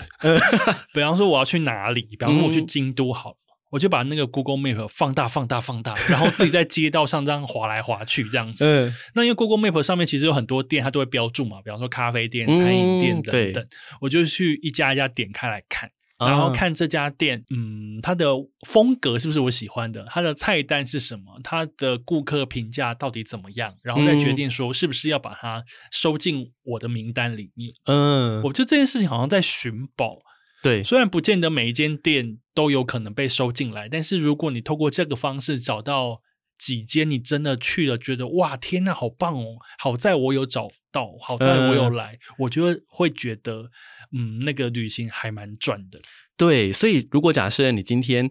[0.93, 2.01] 比方说，我要去哪里？
[2.01, 3.35] 比方说，我去京都好了。
[3.69, 8.65] 嗯我就把那个 Google Map 放大、放大、放大，然后自己在街道上这样滑来滑去，这样子。
[8.65, 8.95] 嗯。
[9.13, 13.67] 那因为 Google Map 上面其实有很多店，它都会标注嘛，比方说咖啡店、餐饮店等等。
[14.01, 18.25] 我就去一家一家点开来看，然后看这家店，嗯，它的
[18.67, 20.03] 风格是不是我喜欢的？
[20.09, 21.39] 它的菜单是什么？
[21.43, 23.75] 它的顾客评价到底怎么样？
[23.83, 27.71] 然后再决定说是不是要把它收进我的名单里面。
[27.85, 28.41] 嗯。
[28.41, 30.17] 我觉得这件事情好像在寻宝。
[30.61, 36.21] 对，虽然不见得每一间店都有可能被收进来，但是如果你透过这个方式找到
[36.57, 39.57] 几间，你真的去了，觉得哇，天呐，好棒哦！
[39.77, 43.69] 好在我有找到，好在我有来，嗯、我觉得会觉得，
[44.11, 45.99] 嗯，那个旅行还蛮赚的。
[46.35, 48.29] 对，所以如果假设你今天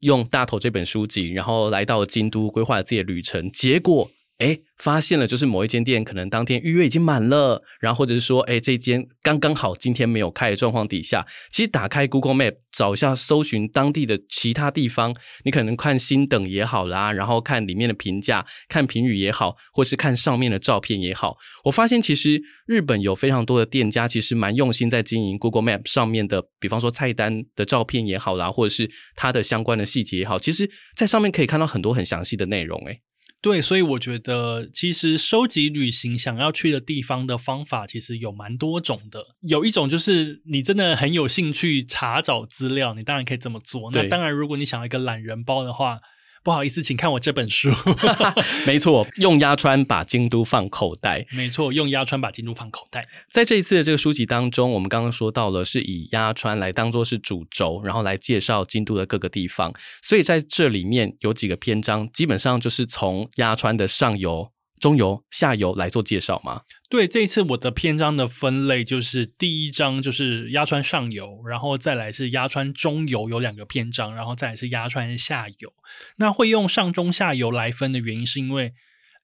[0.00, 4.10] 用大头这本书籍，然后来到京都规划自己的旅程，结果。
[4.38, 15.14] 哎，发现了，就是某一间店可能当天预约已经满了，然后或者是说，哎，这间刚刚好今天没有开的状况底下，其实打开 Google Map 找一下，搜寻当地的其他地方，
[15.46, 33.00] 你可能看星等也好啦，然后看里面的评价，看评语也好，或是看上面的照片也好，我发现其实日本有非常多的店家，其实蛮用心在经营 Google Map 上面的，比方说菜单的照片也好啦，或者是它的相关的细节也好，其实在上面可以看到很多很详细的内容，诶。
[33.40, 39.24] 对，所以我觉得其实收集旅行想要去的地方的方法，其实有蛮多种的。
[39.42, 43.90] 有一种就是你真的很有兴趣查找资料，你当然可以这么做。
[43.92, 46.00] 那当然，如果你想要一个懒人包的话。
[46.46, 47.72] 不好意思，请看我这本书。
[48.68, 51.26] 没错，用鸭川把京都放口袋。
[51.32, 53.08] 没错，用鸭川把京都放口袋。
[53.32, 59.74] 在这一次的这个书籍当中，我们刚刚说到了是以鸭川来当做是主轴，然后来介绍京都的各个地方。
[60.00, 64.52] 所以在这里面有几个篇章，基本上就是从鸭川的上游。
[64.78, 66.62] 中游、下游来做介绍吗？
[66.88, 75.72] 对，这一次我的篇章的分类就是第一章就是压川上游，然后再来是压川中游有两个篇章，然后再来是压川下游。
[76.18, 78.74] 那会用上中下游来分的原因，是因为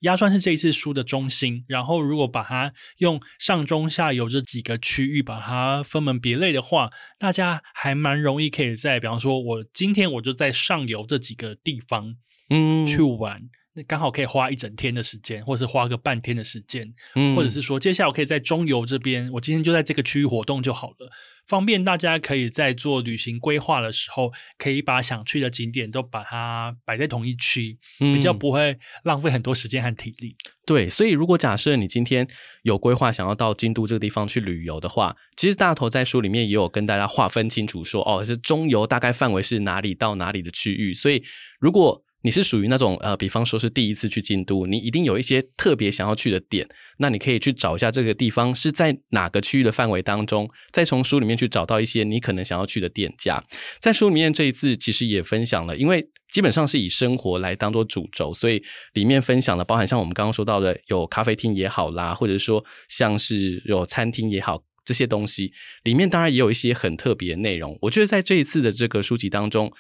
[0.01, 12.17] 压川是这一次书的中心，然后如果把它用上中下游这几个区域把它分门别类的话，大家还蛮容易可以在，比方说我今天我就在上游这几个地方，
[12.51, 13.43] 嗯，去玩。
[13.75, 21.11] 那刚好可以花一整天的时间，或者是花个半天的时间，嗯，或者是说，接下来我可以在中游这边，我今天就在这个区域活动就好了，
[21.47, 30.37] 方便大家可以在做旅行规划的时候，可以把想去的景点都把它摆在同一区，嗯，比较不会浪费很多时间和体力。
[30.67, 32.29] 对，所以如果假设你今天
[32.65, 41.25] 有规划想要到京都这个地方去旅游的话，其实大头在书里面也有跟大家划分清楚说，哦，是中游大概范围是哪里到哪里的区域，所以
[41.59, 53.43] 如果你是属于那种呃，比方说是第一次去京都，你一定有一些特别想要去的点，那你可以去找一下这个地方是在哪个区域的范围当中，再从书里面去找到一些你可能想要去的店家。
[53.81, 67.77] 在书里面这一次其实也分享了，因为基本上是以生活来当做主轴，所以里面分享了包含像我们刚刚说到的有咖啡厅也好啦，或者说像是有餐厅也好，这些东西里面当然也有一些很特别的内容。
[67.83, 69.73] 我觉得在这一次的这个书籍当中。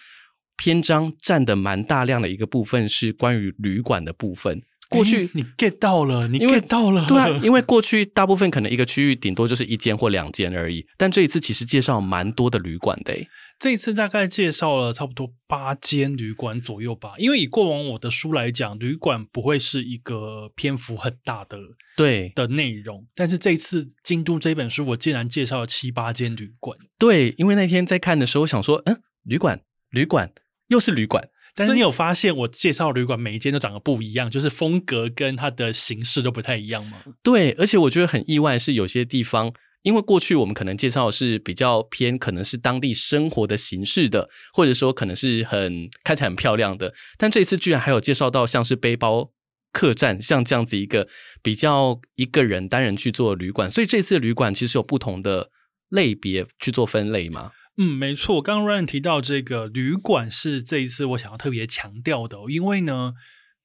[0.57, 4.63] 篇章占的蛮大量的一个部分是关于旅馆的部分。
[4.89, 13.15] 过去你 get 到了，你 get 到了，对啊， 因为过去大部分可能一个区域顶多就是一间或两间而已，但这一次其实介绍蛮多的旅馆的。
[13.59, 17.15] 这一次大概介绍了差不多八间旅馆左右吧。
[17.17, 21.59] 因为以过往我的书来讲，旅馆不会是一个篇幅很大的
[21.97, 26.77] 对的内容，但是这一次京都这本书，我竟然介绍了七八间旅馆。
[26.99, 30.33] 对，因为那天在看的时候，我想说，嗯，旅馆，旅馆。
[30.69, 37.03] 又是旅馆，但是你有发现我介绍旅馆每一间都长得不一样，就是风格跟它的形式都不太一样吗？
[37.23, 39.53] 对，而且我觉得很意外是有些地方，
[39.83, 49.31] 因为过去我们可能介绍的是比较偏可能是当地生活的形式的，或者说可能是很看起来很漂亮的，但这一次居然还有介绍到像是背包
[49.73, 51.07] 客栈，像这样子一个
[51.43, 55.51] 比较一个人单人去做旅馆，所以这次的旅馆其实有不同的
[55.91, 57.51] 类别去做分类嘛。
[57.79, 58.43] 嗯，没错。
[58.43, 63.15] 刚刚 Ryan 提到这个旅馆是这一次我想要特别强调的，因为呢，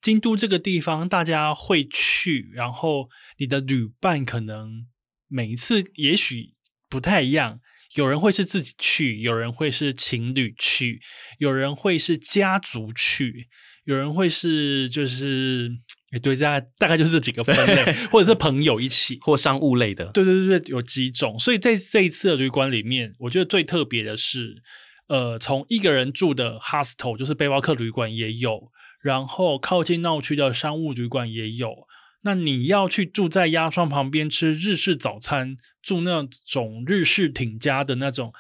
[0.02, 4.88] 京都这个地方大家会去，然后你的旅伴可能
[5.28, 6.54] 每一次也许
[6.88, 7.60] 不太一样，
[7.96, 11.02] 有人会是自己去，有人会是情侣去，
[11.40, 13.50] 有人会是家族去，
[13.84, 15.80] 有人会是就是。
[16.12, 20.06] 哎，对，大概大概就是这几个分类， 或者是朋友一起，或商务类的。
[20.14, 21.38] 对对对对，有几种。
[21.38, 24.64] 所以在这一次的旅馆里面，我觉得最特别的是，
[25.08, 31.88] 呃，从一个人住的 hostel，就是背包客旅馆也有，然后靠近闹区的商务旅馆也有。
[32.22, 38.34] 那你要去住在鸭川旁边吃日式早餐，住那种日式挺家的那种。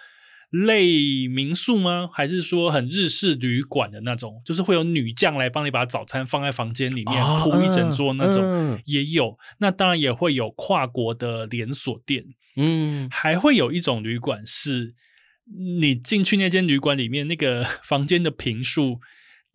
[0.49, 2.09] 类民宿吗？
[2.13, 4.41] 还是说很日式旅馆的那种？
[4.45, 9.37] 就是会有女将来帮你把早餐放在房间里面铺、哦、一整桌那种，嗯、也有。
[9.59, 12.23] 那当然也会有跨国的连锁店，
[12.55, 14.95] 嗯，还会有一种旅馆是，
[15.79, 18.99] 你进去那间旅馆里面，那个房间的平数。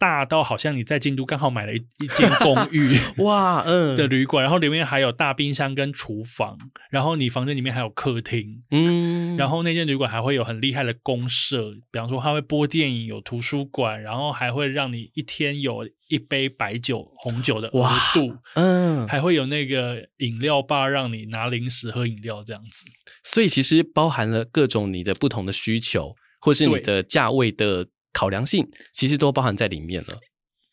[0.02, 3.96] 大到好像你在京都刚好买了一 一间公寓 哇，嗯。
[3.96, 6.58] 的旅馆，然后里面还有大冰箱跟厨房，
[6.90, 22.86] 然后你房间里面还有客厅，嗯，然后那间旅馆还会有很厉害的公社，比方说它会播电影，有图书馆，然后还会让你一天有一杯白酒红酒的额度，嗯，还会有那个饮料吧让你拿零食喝饮料这样子，
[23.22, 27.86] 所以其实包含了各种你的不同的需求，或是你的价位的。
[28.12, 30.20] 考量性其实都包含在里面了。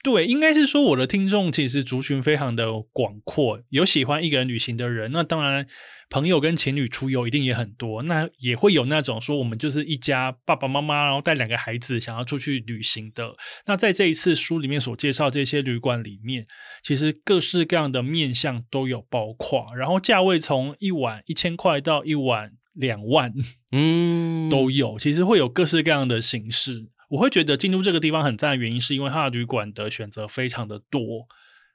[0.02, 5.67] 对，应该是说我的听众其实族群非常的广阔，有喜欢一个人旅行的人，那当然
[6.10, 13.36] 朋友跟情侣出游一定也很多，那也会有那种说我们就是一家爸爸妈妈，然后带两个孩子想要出去旅行的。
[13.65, 16.47] 那在这一次书里面所介绍这些旅馆里面，
[16.82, 23.34] 其实各式各样的面向都有包括，然后价位从一晚一千块到一晚两万，
[23.73, 24.97] 嗯，都有。
[24.97, 26.88] 其实会有各式各样的形式。
[27.09, 31.27] 我会觉得京都这个地方很赞的原因，是因为它的旅馆的选择非常的多，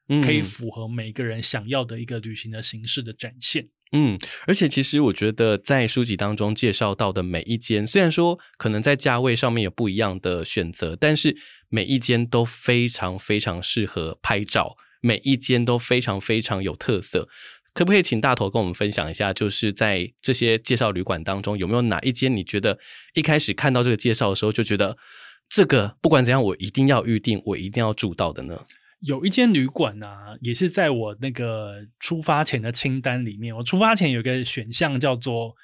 [0.08, 3.68] 嗯，可以符合每个人想要的一个旅行的形式的展现。
[3.92, 11.36] 嗯，而且其实我觉得在书籍当中介绍到的每一间，虽然说可能在价位上面有不一样的选择，但是
[11.68, 17.28] 每一间都非常非常适合拍照，每一间都非常非常有特色。
[17.72, 22.78] 可不可以请大头跟我们分享一下，就是在这些介绍旅馆当中，有没有哪一间你觉得
[23.14, 24.96] 一开始看到这个介绍的时候就觉得
[25.48, 28.64] 这个不管怎样我一定要预定，我一定要住到的呢？
[29.00, 33.54] 有一间旅馆啊，也是在我那个出发前的清单里面。
[33.56, 35.54] 我出发前有个选项叫做。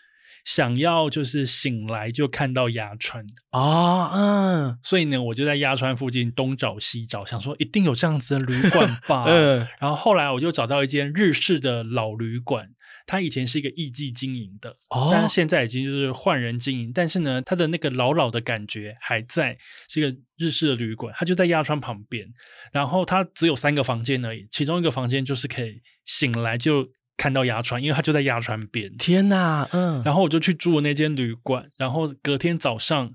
[0.43, 9.25] 想要就是醒来就看到鸭川啊，嗯，所以呢，我就在鸭川附近东找西找，想说一定有这样子的旅馆吧。
[9.29, 12.71] 嗯，然后后来我就找到一间日式的老旅馆，
[13.11, 22.27] 它以前是一个艺伎经营的，哦，但是现在已经就是换人经营，但是呢，他的那个老老的感觉还在，是一个日式的旅馆，他就在鸭川旁边，
[22.73, 26.89] 然后他只有三个房间而已，其中一个房间就是可以醒来就。
[27.17, 28.91] 看到鸭川，因为他就在鸭川边。
[28.97, 30.03] 天哪，嗯。
[30.03, 33.13] 然后我就去住了那间旅馆，然后隔天早上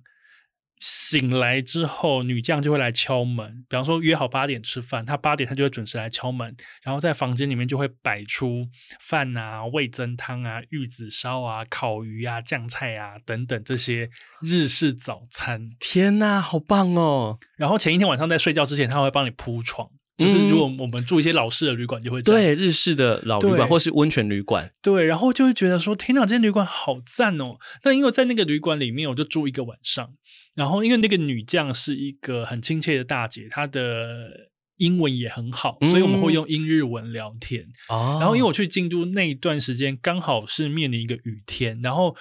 [0.77, 3.65] 醒来之后，女将就会来敲门。
[3.69, 8.67] 比方说约好八点吃饭，她八点她就会准时来敲门，然后在房间里面就会摆出
[8.99, 14.09] 饭啊、味增汤啊、玉子烧啊、烤鱼啊、酱菜啊等等这些
[14.41, 15.69] 日式早餐。
[15.79, 17.39] 天哪，好棒哦！
[17.57, 19.89] 然后前一天晚上在睡觉之前，她会帮你铺床。
[20.17, 27.55] 就是如果我们住一些老式的旅馆，就会、嗯、对日式的老旅馆或是温泉旅馆，对，然后就会觉得说，天哪，这间旅馆好赞哦！
[27.83, 30.09] 那因为在那个旅馆里面，我就住一个晚上，
[30.55, 34.29] 然后因为那个女将是一个很亲切的大姐，她的
[34.77, 37.65] 英文也很好，所以我们会用英日文聊天。
[37.89, 42.15] 然后因为我去京都那一段时间，刚好是面临一个雨天，然后。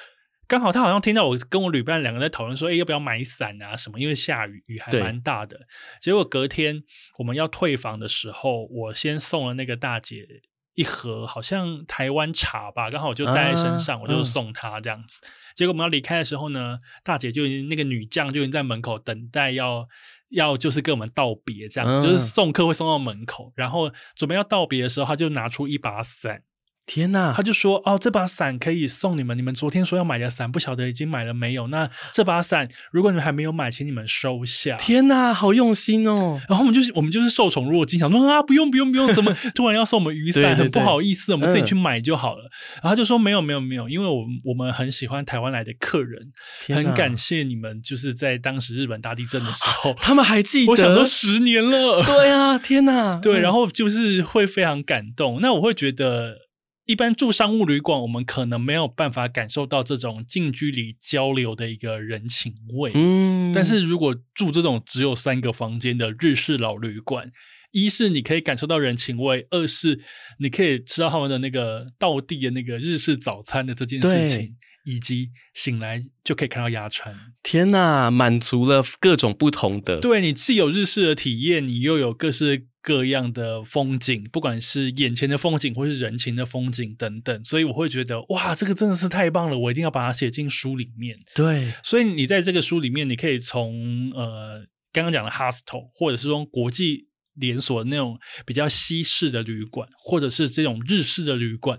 [0.46, 3.98] 刚好他好像听到我跟我旅伴两个人在讨论说，哎，要不要买伞啊什么？
[3.98, 5.60] 因为下雨，雨还蛮大的。
[6.00, 6.82] 结果隔天
[7.18, 10.26] 我们要退房的时候，我先送了那个大姐
[10.74, 15.20] 一盒，好像台湾茶吧，刚好我就带在身上，啊、我就送她这样子。
[15.24, 19.86] 嗯、结果我们要离开的时候呢，大姐就已经那个女将就已经在门口等待要，
[20.30, 26.42] 要要就是跟我们道别这样子，嗯、就是送客会送到门口，然后准备要道别的时候，他就拿出一把伞。
[26.86, 29.36] 天呐，他就说哦，这把伞可以送你们。
[29.36, 31.66] 你们昨天说要买的伞，不晓得已经买了没有？
[31.68, 34.76] 那这把伞，如果你们还没有买，请你们收下。
[34.76, 36.38] 天呐，好用心哦！
[36.48, 40.42] 然后我们就是我们就是受宠若惊，想说啊，不用不用不用，怎么 突然要送我们雨伞？
[40.42, 42.44] 对对对，很不好意思，我们自己去买就好了。
[42.44, 46.32] 嗯、然后他就说没有没有没有，因为我们我们很喜欢台湾来的客人，
[46.68, 52.02] 很感谢你们，就是在当时日本大地震的时候，他们还记得，我想说十年了。
[52.04, 55.40] 对啊，天呐， 对，然后就是会非常感动。
[55.40, 56.43] 那我会觉得。
[56.86, 62.92] 一般住商务旅馆，我们可能没有办法感受到这种近距离交流的一个人情味。
[62.94, 67.30] 嗯，但是如果住这种只有三个房间的日式老旅馆，
[67.72, 70.00] 一是你可以感受到人情味，二是
[70.38, 74.56] 你可以吃到他们的那个道地的那个日式早餐的这件事情。
[74.86, 79.98] 以及醒来就可以看到牙川，天哪，满足了各种不同的。
[79.98, 87.44] 对，你既有日式的体验，你又有各式各样的风景，不管是眼前的风景或是人情的风景等等。
[87.44, 91.18] 所以我会觉得，哇，这个真的是太棒了，我一定要把它写进书里面。
[91.34, 97.08] 对，所以你在这个书里面，你可以从呃刚刚讲的 hostel，或者是说国际。
[97.36, 98.16] 连锁的那种
[98.46, 101.76] 比较西式的旅馆，或者是这种日式的旅馆，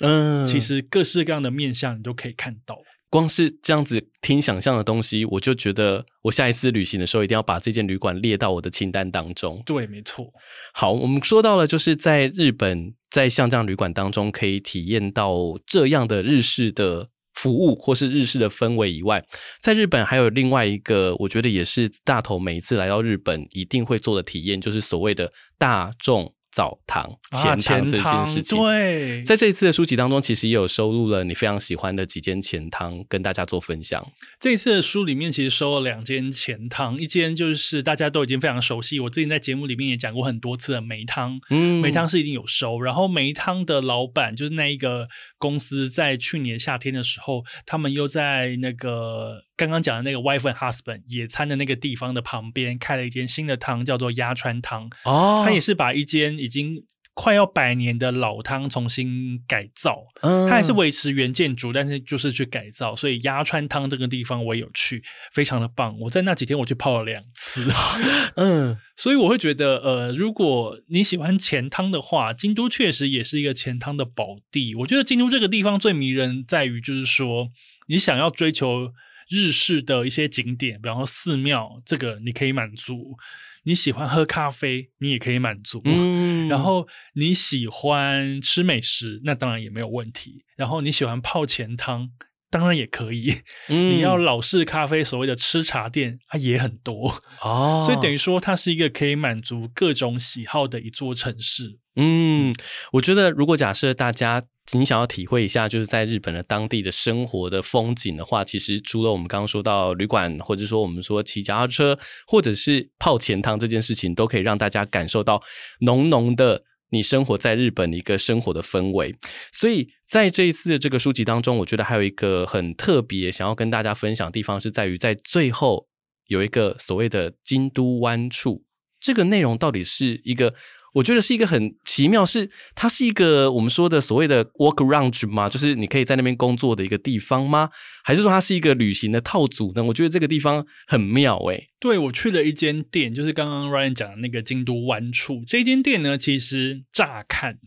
[0.00, 2.76] 嗯，其实各式各样的面相你都可以看到。
[3.10, 9.62] 光是这样子听想象的东西，我就觉得我下一次旅行的时候一定要把这间旅馆列到我的清单当中。
[9.64, 10.26] 对，没错。
[10.74, 15.34] 好，我们说到了，就是在日本，在像这样旅馆当中可以体验到
[15.66, 17.08] 这样的日式的。
[17.34, 19.24] 服务或是日式的氛围以外，
[19.60, 26.34] 在日本还有另外一个，我觉得也是大头每一次来到日本一定会做的体验，就是所谓的大众。
[26.58, 34.04] 澡堂、钱汤这件事情，啊、对，在这一次的书籍当中，其实也有收录了你非常喜欢的几间钱汤，跟大家做分享。
[34.40, 42.80] 这一次的书里面，其实收了两间钱汤，一间就是大家都已经非常熟悉，我之前在节目里面也讲过很多次的梅汤，嗯，梅汤是一定有收。
[42.80, 45.06] 然后梅汤的老板就是那一个
[45.38, 49.44] 公司，在去年夏天的时候，他们又在那个。
[49.58, 54.88] 刚刚讲的那个 wife and husband 野餐的那个地方的旁边开了一间新的汤，叫做鸭川汤。
[55.04, 56.84] 哦，他也是把一间已经
[57.14, 59.98] 快要百年的老汤重新改造。
[60.20, 62.94] 嗯，他还是维持原建筑，但是就是去改造。
[62.94, 65.02] 所以鸭川汤这个地方我也有去，
[65.32, 65.98] 非常的棒。
[65.98, 67.68] 我在那几天我去泡了两次。
[68.36, 74.76] 嗯，所以我会觉得，呃，如果你喜欢钱汤的话，京都确实也是一个钱汤的宝地。
[74.76, 77.48] 我觉得京都这个地方最迷人在于，就是说
[77.88, 78.92] 你想要追求。
[79.28, 83.16] 日式的一些景点，比方说寺庙，这个你可以满足；
[83.64, 85.82] 你喜欢喝咖啡，你也可以满足。
[85.84, 90.44] 嗯， 然后你喜欢吃美食，那当然也没有问题。
[90.56, 92.10] 然后你喜欢泡前汤，
[92.50, 93.42] 当然也可以。
[93.68, 97.82] 嗯，你要老式咖啡，所谓的吃茶店，它也很多哦。
[97.86, 101.78] 所以等于说，它是一个可以满足各种喜好的一座城市。
[101.96, 102.54] 嗯，
[102.92, 104.44] 我觉得如果假设大家。
[104.72, 115.42] 你想要体会一下，就是在日本的当地的生活的风景的话，其实除了我们刚刚说到旅馆，或者说我们说骑脚踏车，或者是泡钱汤这件事情，都可以让大家感受到
[115.80, 119.16] 浓浓的你生活在日本的一个生活的氛围。
[119.52, 125.88] 所以在这一次的这个书籍当中，我觉得还有一个很特别想要跟大家分享的地方，是在于在最后
[126.26, 128.64] 有一个所谓的京都湾处，
[129.00, 130.52] 这个内容到底是一个。
[130.98, 135.48] 我觉得是一个很奇妙，是它是一个我们说的所谓的 work around 吗？
[135.48, 137.70] 就是你可以在那边工作的一个地方吗？
[138.02, 139.84] 还是说它是一个旅行的套组呢？
[139.84, 141.68] 我觉得这个地方很妙诶、欸。
[141.78, 145.44] 对，我去了一间店，就是刚刚 Ryan 讲的那个京都湾处。
[145.46, 147.58] 这间店呢，其实乍看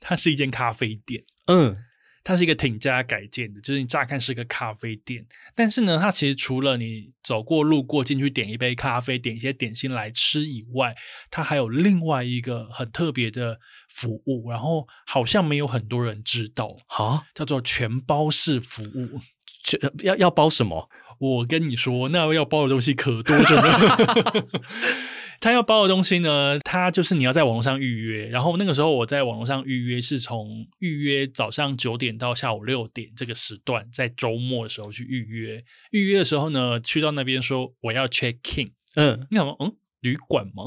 [0.00, 1.76] 它是一间咖啡店，嗯，
[2.24, 10.94] 它是一个挺加改建的，就是你乍看是个咖啡店，但是呢，它其实除了你走过路过进去点一杯咖啡、点一些点心来吃以外，
[11.30, 13.58] 它还有另外一个很特别的
[13.88, 19.20] 服务，然后好像没有很多人知道，好，叫做全包式服务。
[19.64, 20.88] 全要要包什么？
[21.18, 24.46] 我跟你说，那要包的东西可多着呢。
[25.40, 35.64] 他要包的东西呢，他就是你要在网络上预约，然后那个时候我在网络上预约是从预约早上九点到下午六点这个时段，在周末的时候去预约。
[35.90, 40.64] 预约的时候呢，去到那边说我要 check in，嗯，你想说嗯，旅馆吗？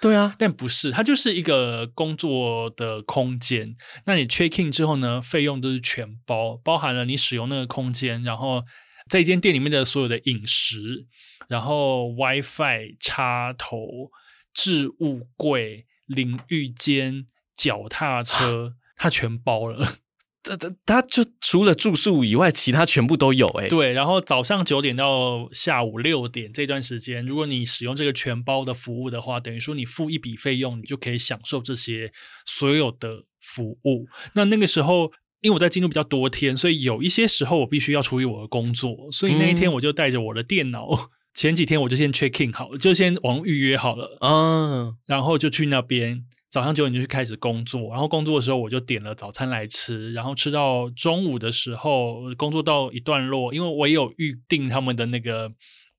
[0.00, 3.74] 对啊， 但不是，它就是一个工作的空间。
[4.04, 8.62] 那你 check in 之后呢，费用都是全包，包含了你使用那个空间，然后
[9.10, 11.06] 在一间店里面的所有的饮食。
[11.46, 14.10] 然后 WiFi 插头、
[14.54, 19.98] 置物柜、淋浴间、脚踏车， 它全包了。
[20.42, 23.68] 它它，它就除了住宿以外，其他全部都有哎。
[23.68, 32.10] 对，然后早上九点到下午六点这段时间，如果你使用这个全包的服务的话，等于说你付一笔费用，你就可以享受这些
[32.46, 34.08] 所有的服务。
[34.34, 35.12] 那那个时候，
[35.44, 40.88] 因为我在京都比较多天，所以有一些时候我必须要处理我的工作，所以那一天我就带着我的电脑。
[40.90, 40.98] 嗯
[41.34, 55.50] 前几天我就先 check in 好了，就先网预约好了，嗯，然后就去那边，早上九点就去开始工作，然后工作的时候我就点了早餐来吃，然后吃到中午的时候，工作到一段落，因为我也有预定他们的那个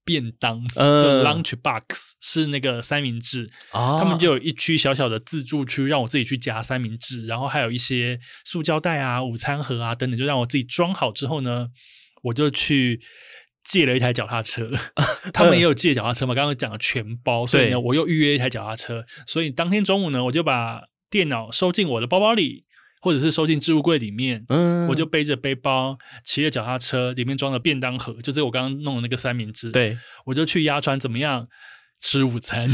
[0.06, 11.68] 便当，嗯，就 lunch box 是那个三明治，啊，他们就有一区小小的自助区，让我自己去夹三明治，然后还有一些塑胶袋啊、午餐盒啊等等，就让我自己装好之后呢，
[12.24, 13.02] 我就去。
[13.68, 14.70] 借了一台脚踏车，
[15.34, 16.36] 他们也有借脚踏车嘛？
[16.36, 19.04] 刚刚讲了全包，所以呢，我又预约一台脚踏车。
[19.26, 22.65] 所以当天中午呢，我就把电脑收进我的包包里，
[23.06, 24.44] 或者是收进置物柜里面。
[24.50, 29.70] 嗯，我就背着背包，骑着脚踏车，里面装了便当盒，就是我刚刚弄的那个三明治。
[29.70, 29.96] 对，
[30.26, 31.48] 我就去鸭川，怎么样？
[32.02, 32.68] 吃午餐。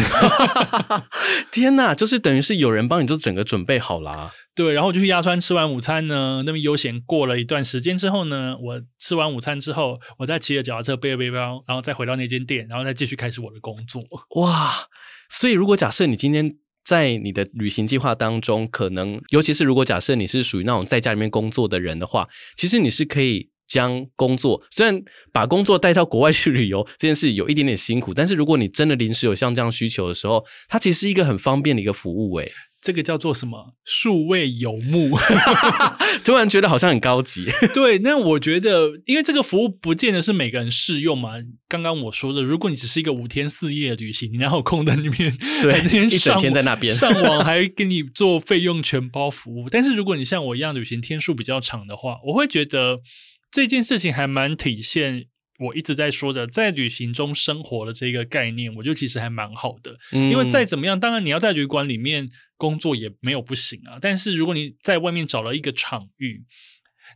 [1.52, 4.32] 天哪，就是等于是有人帮你就整个准备好啦。
[4.56, 14.02] 对，然后我就去鸭川吃完午餐呢，那么悠闲过了一段时间之后呢，我吃完午餐之后，我再骑着脚踏车背着背包，然后再回到那间店，然后再继续开始我的工作。
[14.42, 14.88] 哇，
[15.30, 16.56] 所以如果假设你今天
[16.92, 22.28] 在你的旅行计划当中，可能尤其是如果假设你是属于那种在家里面工作的人的话，
[22.58, 32.52] 其实你是可以将工作，虽然把工作带到国外去旅游这件事有一点点辛苦，但是如果你真的临时有像这样需求的时候，它其实是一个很方便的一个服务，诶。
[32.82, 33.68] 这个叫做什么？
[33.86, 35.12] 数位游牧，
[36.26, 37.46] 突然觉得好像很高级。
[37.76, 41.34] 对，那我觉得，因为这个服务不见得是每个人适用嘛。
[41.70, 45.32] 刚刚我说的，如果你只是一个五天四夜的旅行，你哪有空在那边？
[45.62, 49.70] 对，一整天在那边上网，还给你做费用全包服务。
[49.70, 53.00] 但是如果你像我一样旅行天数比较长的话，我会觉得
[53.52, 55.28] 这件事情还蛮体现。
[55.62, 59.95] 我一直在说的，在旅行中生活的这个概念，我觉得其实还蛮好的。
[60.12, 63.99] 嗯，因为再怎么样，当然你要在旅馆里面工作也没有不行啊。
[64.01, 66.43] 但是如果你在外面找了一个场域，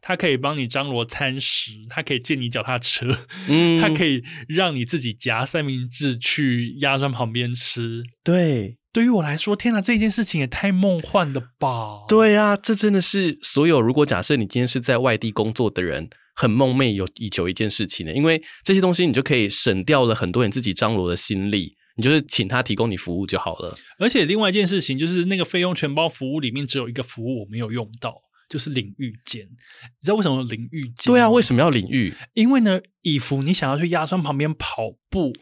[0.02, 3.08] 它可以帮你张罗餐食，它可以借你脚踏车，
[3.50, 8.04] 嗯， 它可以让你自己夹三明治去鸭川旁边吃。
[8.24, 12.06] 对，对于我来说，天哪，这件事情也太梦幻了吧！
[12.08, 16.10] 对啊，这真的是所有如果假设你今天是在外地工作的人。
[16.36, 23.76] 很梦寐有以求一件事情呢，因为这些东西你就可以省掉了很多人自己张罗的心力，你就是请他提供你服务就好了。
[23.98, 28.25] 而且另外一件事情就是那个费用全包服务里面只有一个服务我没有用到。
[28.50, 31.12] 就是淋浴间，你知道为什么淋浴间？
[31.12, 32.14] 对啊，为什么要淋浴？
[32.34, 35.34] 因为呢，衣服你想要去鸭川旁边跑步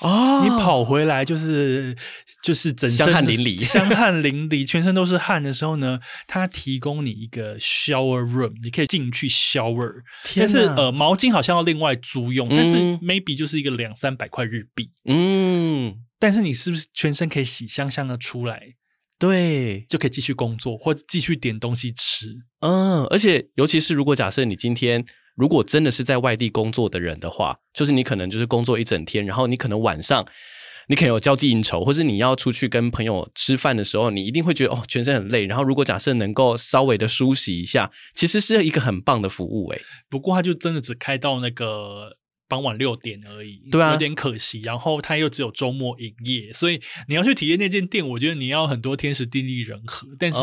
[0.00, 1.96] 啊， 你跑回来就是
[2.42, 9.92] 就是整身香汗淋漓， 香汗淋漓，全身都是汗的时候呢，它提供你一个 shower room，你可以进去 shower，
[10.36, 18.74] 但是呃，毛巾好像要另外租用，但是 maybe 就是一个两三百块日币，嗯，但是你是不是全身可以洗香香的出来？
[19.18, 22.26] 对，就可以继续工作或继续点东西吃。
[22.60, 25.04] 嗯，而且尤其是如果假设你今天
[25.34, 30.26] 如果真的是在外地工作的人的话，就是你可能就是工作一整天，然后你可能晚上
[30.88, 35.46] 你可能有交际应酬，或是你要出去跟朋友吃饭的时候，你一定会觉得哦，全身很累。
[35.46, 39.82] 然后如果假设能够稍微的梳洗一下，其实是一个很棒的服务诶。
[40.10, 42.18] 不过它就真的只开到那个。
[42.48, 44.60] 傍晚六点而已，对啊，有点可惜。
[44.60, 50.06] 然后它又只有周末营业，所以你要去体验那间店，我觉得你要很多天时地利人和。
[50.18, 50.40] 但是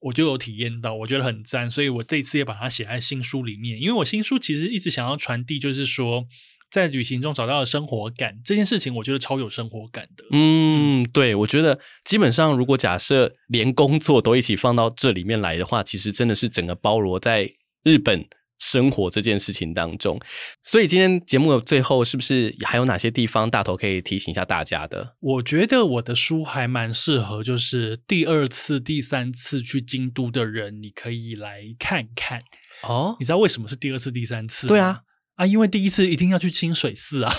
[0.00, 3.80] 我就有体验到，我觉得很赞，所以我这一次也把它写在新书里面。
[3.80, 6.26] 因为我新书其实一直想要传递，就是说
[6.70, 10.24] 在旅行中找到的生活感这件事情，我觉得超有生活感的。
[10.32, 17.52] 嗯，对，我觉得基本上如果假设连工作都一起放到这里面来的话，其实真的是整个包罗在。
[17.86, 18.26] 日本
[18.64, 20.18] 生活这件事情当中。
[20.62, 25.16] 所以今天节目的最后，是不是还有哪些地方大头可以提醒一下大家的？
[25.20, 32.40] 我觉得我的书还蛮适合，就是第二次、第三次去京都的人，你可以来看看
[32.82, 33.16] 哦。
[33.20, 34.66] 你知道为什么是第二次、第三次？
[34.66, 35.00] 对啊，
[35.34, 37.32] 啊，因为第一次一定要去清水寺啊。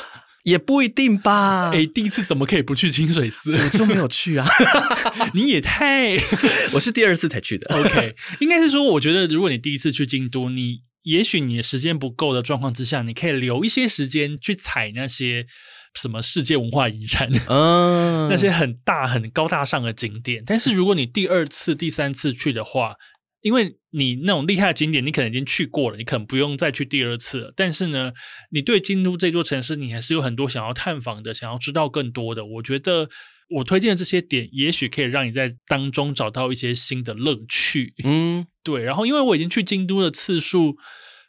[0.45, 1.71] 也不一定吧。
[1.73, 3.55] 哎，第一次怎么可以不去清水寺？
[3.57, 4.47] 我就没有去啊。
[5.33, 6.15] 你也太
[6.73, 7.75] 我是第二次才去的。
[7.75, 15.45] OK，应该是说，我觉得如果你第一次去京都，你也许你的时间不够的状况之下，你可以留一些时间去踩那些
[15.93, 20.43] 什么世界文化遗产，嗯， 那些很大很高大上的景点。
[20.45, 22.95] 但是如果你第二次、第三次去的话，
[23.41, 27.53] 因为你那种厉害的景点，你可能已经去过了，你可能不用再去第二次了。
[27.55, 28.11] 但是呢，
[28.51, 32.43] 你对京都这座城市，你还是有很多想要探访的，想要知道更多的。
[32.43, 33.07] 我觉得
[33.49, 37.93] 我推荐的这些点，也许可以让你在当中找到一些新的乐趣。
[38.03, 38.83] 嗯，对。
[38.83, 40.75] 然后，因为我已经去京都的次数，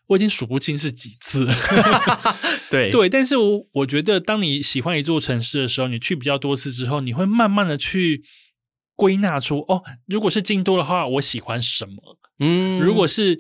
[0.08, 1.46] 我已经数不清是几次。
[2.70, 8.22] 对对，但是我我觉得，当你喜欢一座城市的时候，你去比较多次之后，你会慢慢的去。
[8.98, 12.18] 归纳出哦，如果是京都的话，我喜欢什么？
[12.38, 13.38] 嗯，如果是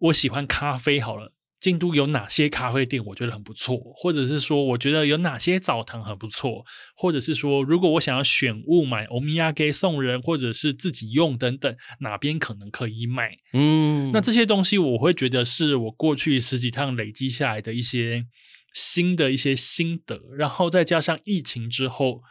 [0.00, 6.64] 我喜欢咖啡，好了，京都有哪些咖啡店我觉得很不错，或者是说我觉得有哪些澡堂很不错，
[6.96, 13.36] 或者是说如果我想要选物买欧米亚给送人，或者是自己用等等，哪边可能可以买？
[13.52, 18.24] 嗯，那这些东西我会觉得是我过去十几趟累积下来的一些
[18.72, 22.22] 新的一些心得，然后再加上疫情之后。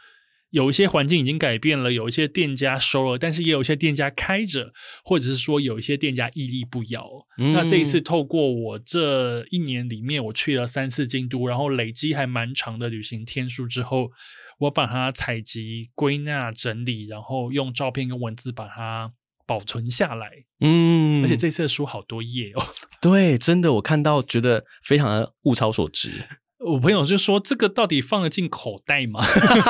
[0.50, 4.72] 有一些环境已经改变了，有一些店家收了，但是也有一些店家开着，
[5.04, 7.06] 或者是说有一些店家屹立不摇。
[7.38, 14.10] 嗯、那这一次透过我这一年里面，我去了三次京都，然后累积还蛮长的旅行天数之后，
[14.60, 19.12] 我把它采集、归纳、整理，然后用照片跟文字把它
[19.46, 20.30] 保存下来。
[20.60, 22.62] 嗯，而且这次的书好多页哦。
[23.00, 26.10] 对，真的，我看到觉得非常的物超所值。
[26.64, 29.20] 我朋友就说：“这个到底放得进口袋吗？”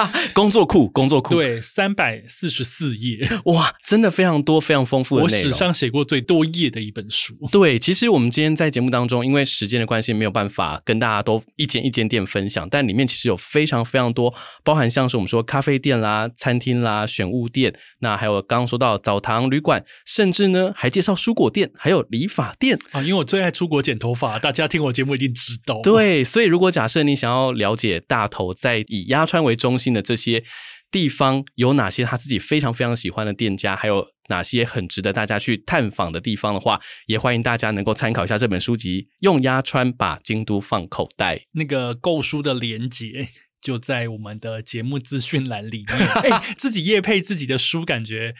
[0.32, 5.51] 工作库，工作库，对，三百四十四页，哇，真的非常多，非常丰富的内容。
[5.51, 7.34] 我史上写过最多页的一本书。
[7.53, 14.32] 对，其实我们今天在节目当中，因为时间的关系，没有办法跟大家都一间一间店分享，但里面其实有非常非常多，
[14.64, 23.03] 包含像是我们说咖啡店啦、餐厅啦、选物店，那还有刚刚说到澡堂、旅馆，甚至呢还介绍蔬果店，还有理发店啊。
[23.03, 25.82] 因为我最爱出国剪头发，大家听我节目一定知道。
[25.82, 30.45] 对，所以如果假设你想要了解大头在以鸭川为中心的这些
[30.93, 41.35] 地方有哪些他自己非常非常喜欢的店家，还有哪些很值得大家去探访的地方的话，也欢迎大家能够参考一下这本书籍《用鸭川把京都放口袋》。
[41.55, 43.26] 那个购书的连接
[43.68, 46.08] 就在我们的节目资讯栏里面。
[46.22, 48.34] 哎，自己夜配自己的书，感觉。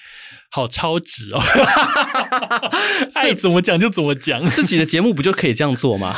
[0.50, 1.38] 好超值哦！
[3.12, 6.16] 爱怎么讲就怎么讲，自己的节目不就可以这样做吗？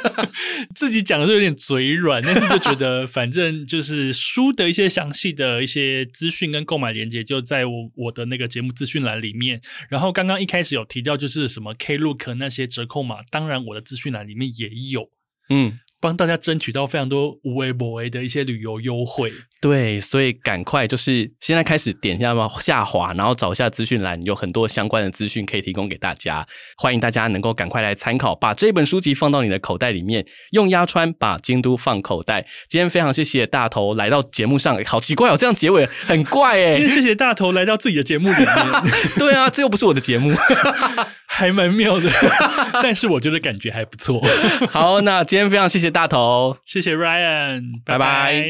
[0.76, 9.58] 自己讲的是有点嘴软，但是就觉得反正就是书的一些详细的一些资讯跟购买链接就在我我的那个节目资讯栏里面。
[9.88, 15.08] 然后刚刚一开始有提到就是什么 Klook 那些折扣码，当然我的资讯栏里面也有。
[15.48, 15.78] 嗯。
[16.04, 26.46] 帮大家争取到非常多无微不为的一些旅游优惠，对，所以赶快就是现在开始点一下嘛，下滑，然后找一下资讯栏，有很多相关的资讯可以提供给大家。
[26.76, 32.46] 欢迎大家能够赶快来参考，把这本书籍放到你的口袋里面，用压穿把京都放口袋。
[32.68, 36.72] 今天非常谢谢大头来到节目上，好奇怪哦，这样结尾很怪哎。
[36.76, 38.46] 今天谢谢大头来到自己的节目里面，
[39.18, 40.30] 对啊，这又不是我的节目。
[41.26, 42.08] 还蛮妙的，
[42.80, 44.22] 但是我觉得感觉还不错。
[44.68, 46.56] 好，那今天非常谢谢大头。
[46.64, 48.44] 谢谢 ryan 拜拜。